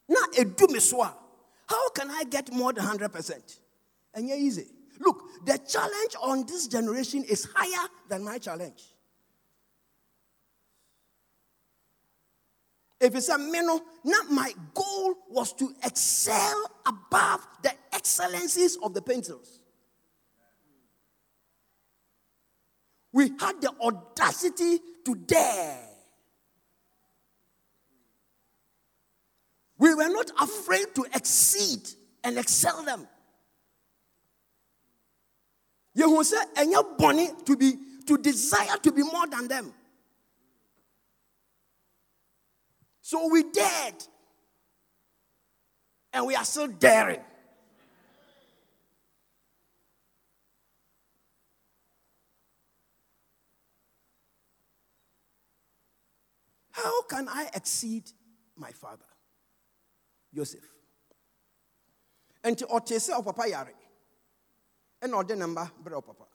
na 0.08 0.18
ɛdu 0.32 0.68
me 0.72 0.80
so 0.80 1.00
a 1.02 1.16
how 1.68 1.88
can 1.90 2.10
i 2.10 2.24
get 2.24 2.52
more 2.52 2.72
than 2.72 2.84
100 2.84 3.08
percent? 3.10 3.60
Ɛnyɛ 4.16 4.36
easy 4.36 4.68
look 5.01 5.45
the 5.45 5.59
challenge 5.59 6.16
on 6.22 6.47
this 6.47 6.66
generation 6.66 7.24
is 7.24 7.47
higher 7.55 7.88
than 8.09 8.24
my 8.24 8.38
challenge 8.38 8.82
if 13.01 13.14
it's 13.14 13.28
a 13.28 13.38
no 13.38 13.80
not 14.05 14.30
my 14.30 14.53
goal 14.72 15.14
was 15.28 15.53
to 15.53 15.74
excel 15.84 16.70
above 16.86 17.47
the 17.62 17.72
excellencies 17.92 18.76
of 18.82 18.95
the 18.95 19.03
painters. 19.03 19.61
we 23.12 23.30
had 23.38 23.61
the 23.61 23.70
audacity 23.80 24.78
to 25.05 25.14
dare 25.14 25.95
We 29.78 29.95
were 29.95 30.09
not 30.09 30.30
afraid 30.40 30.95
to 30.95 31.05
exceed 31.14 31.88
and 32.22 32.38
excel 32.38 32.82
them. 32.84 33.07
Yehu 35.97 36.22
"Enya 36.55 36.99
body 36.99 37.30
to 37.45 37.57
be 37.57 37.78
to 38.07 38.18
desire 38.18 38.76
to 38.82 38.92
be 38.92 39.03
more 39.03 39.26
than 39.26 39.49
them." 39.49 39.74
So 43.01 43.28
we 43.28 43.45
dared, 43.45 44.03
and 46.12 46.26
we 46.26 46.34
are 46.34 46.45
still 46.45 46.68
daring. 46.68 47.22
How 56.72 57.03
can 57.03 57.28
I 57.28 57.49
exceed 57.55 58.11
my 58.57 58.72
father? 58.72 59.05
Joseph. 60.34 60.68
Nti 62.42 62.64
ɔte 62.64 62.97
sɛ 62.99 63.22
ɔpapa 63.22 63.49
yare 63.49 63.72
ɛna 65.05 65.14
ɔde 65.20 65.34
ne 65.36 65.46
mba 65.46 65.64
brɛ 65.84 65.96
ɔpapa. 66.00 66.26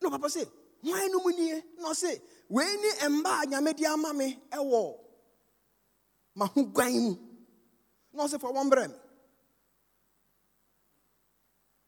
Na 0.00 0.08
ɔpapa 0.08 0.28
sɛ, 0.34 0.42
hwan 0.82 1.10
no 1.12 1.18
mu 1.24 1.30
nie? 1.38 1.54
Na 1.80 1.88
ɔsɛ, 1.92 2.10
wei 2.48 2.76
ne 2.82 3.08
mba 3.08 3.30
a 3.42 3.46
nyame 3.46 3.72
ama 3.86 4.12
me 4.14 4.28
ɛwɔ 4.50 4.80
m'ahoguan 6.38 6.92
mu. 7.04 7.12
Na 8.12 8.24
ɔsɛ, 8.24 8.40
fa 8.40 8.48
wɔn 8.48 8.70
brɛ 8.70 8.88
me. 8.88 8.96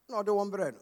Na 0.08 0.22
ɔde 0.22 0.30
wɔn 0.38 0.50
brɛ 0.50 0.72
no. 0.74 0.80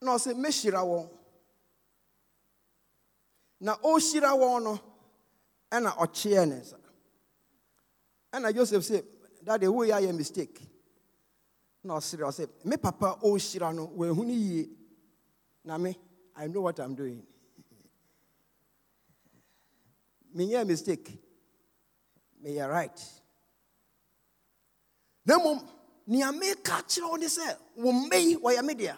Na 0.00 0.14
ɔsɛ, 0.16 0.32
mɛhyira 0.34 0.82
wɔn. 0.90 1.18
na 3.60 3.72
ɔrehyira 3.82 4.30
wɔn 4.40 4.62
no 4.64 4.72
ɛna 5.70 5.90
ɔkyeɛ 6.02 6.48
ne 6.48 6.56
nsa 6.60 6.76
ɛna 8.32 8.54
joseph 8.54 8.84
sɛ 8.84 8.98
dade 9.48 9.66
woyɛ 9.66 9.94
ayɛ 9.98 10.12
mistake. 10.14 10.60
Na 11.84 11.94
ɔsere 11.98 12.24
ɔsɛ 12.30 12.44
me 12.64 12.76
papa 12.76 13.18
oh, 13.22 13.32
ɔrehyira 13.34 13.74
no 13.74 13.86
wɔahu 13.88 14.24
no 14.26 14.32
yie 14.34 14.68
na 15.64 15.78
me 15.78 15.96
i 16.36 16.46
know 16.46 16.60
what 16.60 16.78
i'm 16.80 16.94
doing. 16.94 17.22
Menyɛ 20.36 20.66
mistake. 20.66 21.18
Meyɛ 22.42 22.68
right. 22.70 22.98
Na 25.24 25.38
mmom 25.38 25.66
nea 26.06 26.30
meka 26.32 26.82
kyerɛ 26.86 27.08
wo 27.10 27.16
ne 27.16 27.26
sɛ 27.26 27.56
wo 27.76 27.92
mma 27.92 28.16
yi 28.16 28.36
wɔyɛ 28.36 28.64
me 28.64 28.74
dea 28.74 28.96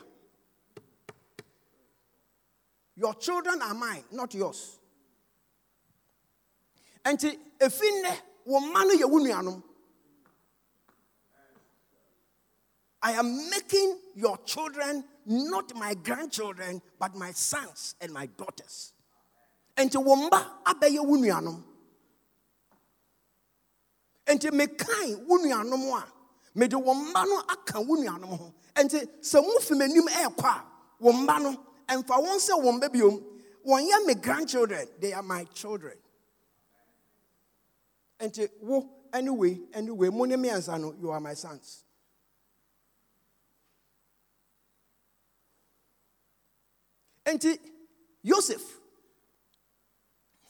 Your 2.96 3.14
children 3.14 3.62
are 3.62 3.72
mine, 3.72 4.04
not 4.12 4.34
yours. 4.34 4.78
Enti 7.04 7.30
efi 7.58 7.86
nnɛ 8.02 8.12
wɔn 8.48 8.62
mma 8.68 8.84
no 8.84 8.94
yɛ 8.94 9.08
wo 9.10 9.18
nuanom. 9.20 9.62
I 13.02 13.12
am 13.12 13.50
making 13.50 13.98
your 14.14 14.36
children 14.44 15.04
not 15.26 15.74
my 15.74 15.94
grandchildren, 15.94 16.82
but 16.98 17.14
my 17.14 17.30
sons 17.32 17.94
and 18.00 18.12
my 18.12 18.26
daughters. 18.26 18.92
And 19.76 19.90
wɔn 19.90 20.28
mba 20.28 20.46
abɛyɛ 20.64 21.04
wo 21.06 21.16
nuanom. 21.16 21.62
Enti 24.26 24.50
mekan 24.50 25.26
wo 25.26 25.38
nuanom 25.38 25.98
a 25.98 26.04
mede 26.54 26.72
wɔn 26.72 27.10
mba 27.12 27.24
no 27.26 27.42
aka 27.48 27.80
wo 27.80 27.96
nuanom 27.96 28.38
ho. 28.38 28.54
Enti 28.74 29.06
sɛ 29.20 29.42
mo 29.42 29.58
fi 29.60 29.74
m'anim 29.74 30.06
ɛrekɔ 30.08 30.44
a 30.44 30.64
wɔn 31.02 31.24
mba 31.26 31.42
no 31.42 31.66
and 31.90 32.06
for 32.06 32.22
one 32.22 32.38
say 32.40 32.52
one 32.54 32.80
baby 32.80 33.00
one 33.62 33.86
year 33.86 34.06
my 34.06 34.14
grandchildren 34.14 34.86
they 35.00 35.12
are 35.12 35.22
my 35.22 35.44
children 35.52 35.94
and 38.20 38.48
wo 38.62 38.88
anyway 39.12 39.58
anyway 39.74 40.08
me 40.08 40.48
and 40.48 40.64
son 40.64 40.96
you 41.00 41.10
are 41.10 41.20
my 41.20 41.34
sons 41.34 41.84
and 47.30 47.58
Joseph 48.24 48.62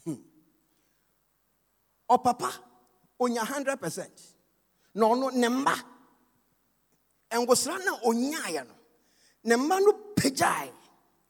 hmm, 0.04 0.14
or 2.08 2.18
papa 2.18 2.52
onya 3.20 3.42
100% 3.42 4.08
no 4.94 5.14
no 5.14 5.28
nemba 5.30 5.78
and 7.30 7.46
was 7.46 7.66
rana 7.66 7.92
onya 8.04 8.64
no 8.64 8.74
ne 9.44 9.56
mma 9.56 9.80
no 9.80 9.92
pagyae 10.14 10.70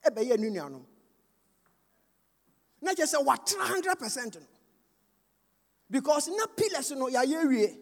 ɛbɛyɛ 0.05 0.39
ne 0.39 0.49
nuanom. 0.51 0.85
Na 2.81 2.93
kyerɛ 2.95 3.07
sɛ 3.07 3.25
watena 3.25 3.69
100 3.69 3.99
percent 3.99 4.35
no 4.37 4.47
because 5.91 6.29
na 6.29 6.47
pillars 6.47 6.91
no 6.93 7.07
yɛayɛ 7.09 7.49
wie 7.49 7.79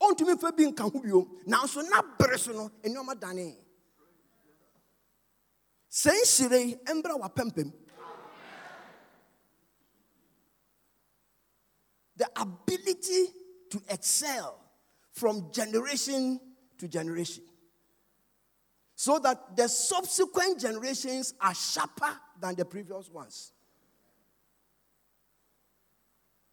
ɔntumi 0.00 0.40
fa 0.40 0.52
bi 0.52 0.64
nka 0.64 0.90
ho 0.90 1.28
na 1.46 2.02
bere 2.18 2.38
so 2.38 2.52
no 2.52 2.70
nneɔma 2.82 3.14
sɛ 5.92 6.12
nhyire 6.12 6.58
yi 6.68 6.74
mbra 6.94 7.72
the 12.16 12.28
ability 12.40 13.26
to 13.70 13.82
excel 13.88 14.58
from 15.12 15.50
generation 15.52 16.40
to 16.78 16.88
generation 16.88 17.44
so 18.94 19.18
that 19.18 19.56
the 19.56 19.68
subsequent 19.68 20.60
generations 20.60 21.34
are 21.40 21.54
sharper 21.54 22.16
than 22.40 22.54
the 22.54 22.64
previous 22.64 23.10
ones. 23.10 23.52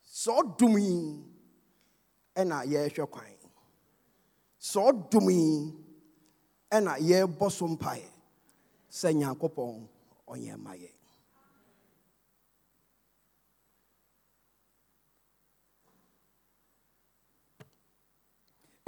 So 0.03 0.55
dumi 0.57 1.23
ɛna 2.35 2.65
yɛrehwɛ 2.65 3.11
kwan. 3.11 3.25
So 4.57 4.91
dumi 4.91 5.75
ɛna 6.71 6.97
yɛrebɔ 6.99 7.51
so 7.51 7.67
sɛ 8.97 9.09
nyankopɔn 9.13 9.87
ɔnyɛ 10.31 10.55
ma 10.63 10.73
yɛ. 10.75 10.91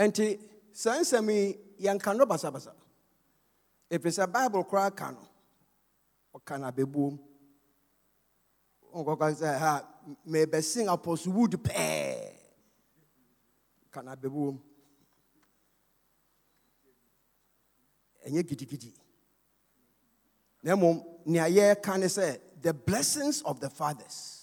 Nti 0.08 0.26
saa 0.82 0.98
nsɛm 1.02 1.28
yi 1.30 1.42
yɛnka 1.86 2.12
no 2.18 2.26
basabasa. 2.26 2.74
ɛfiri 3.94 4.12
sɛ 4.18 4.26
bible 4.34 4.64
koraa 4.70 4.92
ka 4.96 5.12
no 5.12 5.24
ɔka 6.36 6.54
no 6.60 6.66
abɛbuom 6.72 7.14
ɔnkɔka 8.98 9.28
sɛ 9.40 9.50
ha 9.62 9.72
mebɛsen 10.32 10.88
apostle 10.94 11.34
wood 11.34 11.52
pɛɛ 11.52 12.38
kana 13.92 14.16
bɛbɔ 14.16 14.40
mu 14.56 14.60
ɛnyɛ 18.26 18.42
gidigidi 18.48 18.90
the 20.64 22.40
blessings 22.74 23.42
of 23.42 23.60
the 23.60 23.70
fathers. 23.70 24.38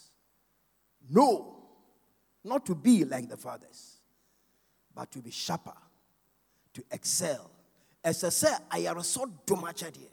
No 1.10 1.54
not 2.44 2.64
to 2.66 2.74
be 2.74 3.04
like 3.04 3.28
the 3.28 3.36
fathers 3.36 3.96
but 4.94 5.10
to 5.12 5.18
be 5.20 5.30
sharper 5.30 5.74
to 6.74 6.82
excel. 6.90 7.50
As 8.02 8.24
I 8.24 8.30
said, 8.30 8.56
I 8.70 8.80
have 8.80 8.96
ɛsɛ 8.96 9.00
sɛ 9.00 9.26
ayaresɔ 9.26 9.32
dom 9.46 9.62
akyɛdeɛ. 9.64 10.10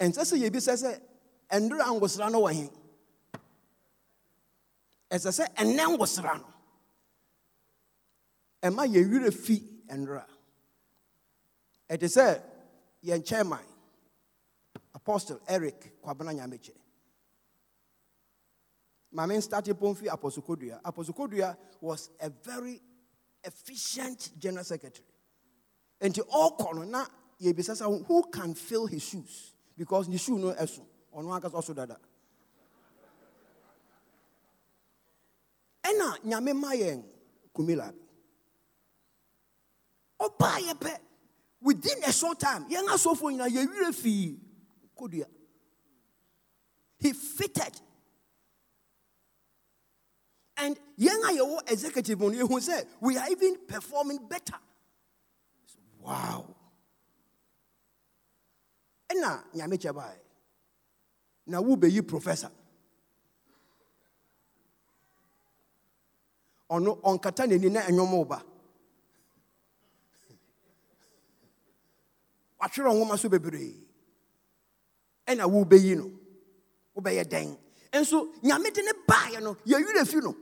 Ɛnsɛ 0.00 0.22
sɛ 0.24 0.36
yɛbisa 0.42 0.76
sɛ 0.76 1.00
ɛndere 1.50 1.80
a 1.80 1.90
ngosra 2.00 2.30
no 2.30 2.42
wɔ 2.42 2.52
he? 2.52 2.70
Ɛsɛ 5.10 5.30
sɛ 5.38 5.54
ɛnɛ 5.54 5.84
ngosra 5.96 6.38
no. 6.38 6.46
Ɛma 8.62 8.86
yɛwerɛ 8.86 9.32
fi 9.34 9.58
ɛndere 9.88 10.22
a. 10.22 10.26
Ɛte 11.94 12.08
sɛ 12.08 12.42
yɛn 13.04 13.24
chairman 13.24 13.64
apostle 14.96 15.40
eric 15.46 16.00
kwabena 16.02 16.34
nyamekye 16.34 16.74
maame 19.16 19.40
start 19.42 19.66
pomfi 19.78 20.08
apostle 20.08 20.42
kodua. 20.42 20.80
Apostle 20.84 21.14
kodua 21.14 21.56
was 21.80 22.10
a 22.20 22.28
very 22.28 22.80
efficient 23.42 24.32
general 24.38 24.64
secretary. 24.64 25.06
And 26.00 26.16
na 26.16 27.06
yɛbisa 27.40 27.74
sɛ 27.74 28.06
who 28.06 28.22
can 28.30 28.54
fill 28.54 28.86
his 28.86 29.02
shoes? 29.02 29.54
Because 29.76 30.08
ne 30.08 30.18
shoe 30.18 30.38
no 30.38 30.52
esu. 30.52 30.82
ɔno 31.14 31.40
ankasa 31.40 31.54
ɔso 31.54 31.74
dada. 31.74 31.96
Ɛna 35.82 36.18
nyame 36.24 36.54
ma 36.54 36.72
yɛn 36.72 37.02
kumila. 37.54 37.92
Ɔbaa 40.20 40.58
yɛ 40.60 40.74
pɛ 40.74 40.98
within 41.62 42.04
a 42.04 42.12
short 42.12 42.38
time 42.38 42.68
yɛn 42.68 42.86
asɔfoɔ 42.88 43.32
nyinaa 43.32 43.48
yɛwerɛ 43.48 43.94
fii 43.94 44.40
kodua 44.96 45.26
he 46.98 47.12
fitted. 47.12 47.80
And 50.58 50.78
yɛwɔ 50.98 51.70
executive 51.70 52.18
yɛhu 52.18 52.60
sɛ 52.60 52.86
we 53.00 53.16
are 53.16 53.28
even 53.30 53.56
performing 53.66 54.26
better. 54.26 54.56
Wow. 56.00 56.54
Ɛna 59.10 59.44
nyame 59.54 59.76
baɛ 59.78 60.16
na 61.46 61.60
wobɛyi 61.60 62.06
professor? 62.06 62.50
Ɔno 66.70 67.00
ɔnkata 67.02 67.46
n'ani 67.46 67.70
na 67.70 67.82
ɛnwom 67.82 68.12
wo 68.12 68.24
ba. 68.24 68.42
Watwerɛ 72.60 72.92
nwoma 72.94 73.18
so 73.18 73.28
bebree 73.28 73.85
ɛna 75.26 75.44
wobɛyi 75.54 75.96
no 75.96 76.10
wobɛyɛ 76.96 77.24
dɛn? 77.30 77.58
Nso 77.92 78.34
nyame 78.42 78.70
de 78.72 78.82
ne 78.82 78.92
baeɛ 79.08 79.40
no 79.42 79.54
yɛwerɛ 79.66 80.06
fi 80.06 80.16
no. 80.20 80.36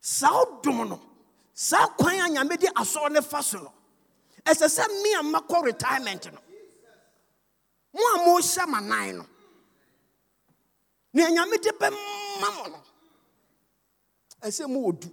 Saa 0.00 0.44
dom 0.62 0.88
no 0.88 1.00
saa 1.52 1.86
kwan 1.98 2.20
a 2.20 2.28
nyame 2.28 2.56
de 2.58 2.66
asɔre 2.68 3.10
ne 3.12 3.20
fa 3.22 3.42
so 3.42 3.58
no 3.58 3.72
ɛsɛ 4.44 4.66
sɛ 4.76 4.84
me 5.02 5.12
a 5.14 5.22
makɔ 5.22 5.64
retirement 5.64 6.24
no 6.32 6.40
mo 7.94 8.00
a 8.14 8.18
mohyɛ 8.26 8.66
ma 8.68 8.80
nan 8.80 9.16
no 9.18 9.26
nea 11.14 11.28
nyame 11.30 11.56
de 11.62 11.70
bɛma 11.72 12.48
mo 12.56 12.66
no 12.68 12.82
ɛsɛ 14.42 14.66
mowɔ 14.68 15.00
du 15.00 15.08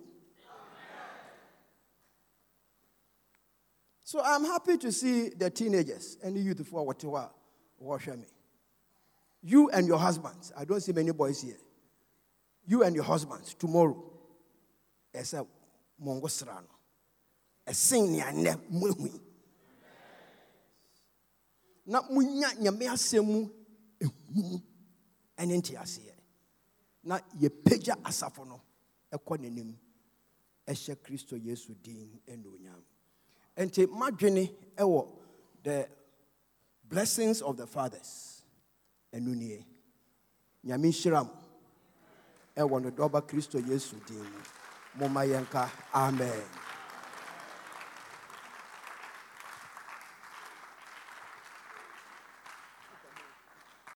So 4.14 4.22
I'm 4.24 4.46
happy 4.46 4.78
to 4.78 4.92
see 4.92 5.30
the 5.30 5.50
teenagers 5.50 6.20
and 6.24 6.36
the 6.36 6.40
youth 6.40 6.68
for 6.68 6.86
what 6.86 7.02
you 7.02 7.16
are 7.16 7.32
watching 7.80 8.22
me. 8.22 8.28
You 9.42 9.72
and 9.72 9.88
your 9.88 9.98
husbands. 9.98 10.54
I 10.56 10.66
don't 10.66 10.82
see 10.82 10.92
many 10.92 11.12
boys 11.12 11.42
here. 11.42 11.58
You 12.68 12.84
and 12.84 12.94
your 12.94 13.06
husbands 13.06 13.56
tomorrow. 13.56 14.04
As 15.16 15.34
a 15.34 15.44
mongo 16.00 16.26
srano. 16.26 16.70
A 17.66 17.74
sing 17.74 18.12
ni 18.12 18.22
ane 18.22 18.56
muhui. 18.72 19.20
Na 21.88 22.04
munya 22.04 22.54
nyame 22.62 22.88
asemu 22.90 23.50
ehu 24.00 24.62
ɛne 25.40 25.58
nte 25.58 25.76
aseɛ 25.76 26.14
na 27.04 27.20
yɛpagya 27.42 27.96
asafo 28.04 28.46
no 28.46 28.62
ɛkɔ 29.12 29.40
n'anim 29.40 29.76
kristo 31.02 31.36
yesu 31.36 31.74
din 31.82 32.22
anuonyam 32.28 32.84
nti 33.58 33.88
madwene 33.88 34.52
ɛwɔ 34.78 35.08
the 35.64 35.88
blessings 36.90 37.42
of 37.42 37.58
the 37.58 37.66
fathers. 37.68 38.42
Ɛno 39.14 39.36
nie. 39.36 39.66
Nyame 40.66 40.90
nhyira 40.90 41.24
mo. 41.26 41.34
Ɛwɔ 42.58 42.82
no 42.84 42.92
dɔba 42.92 43.22
kristo 43.28 43.60
yesu 43.60 43.96
amen 45.94 46.44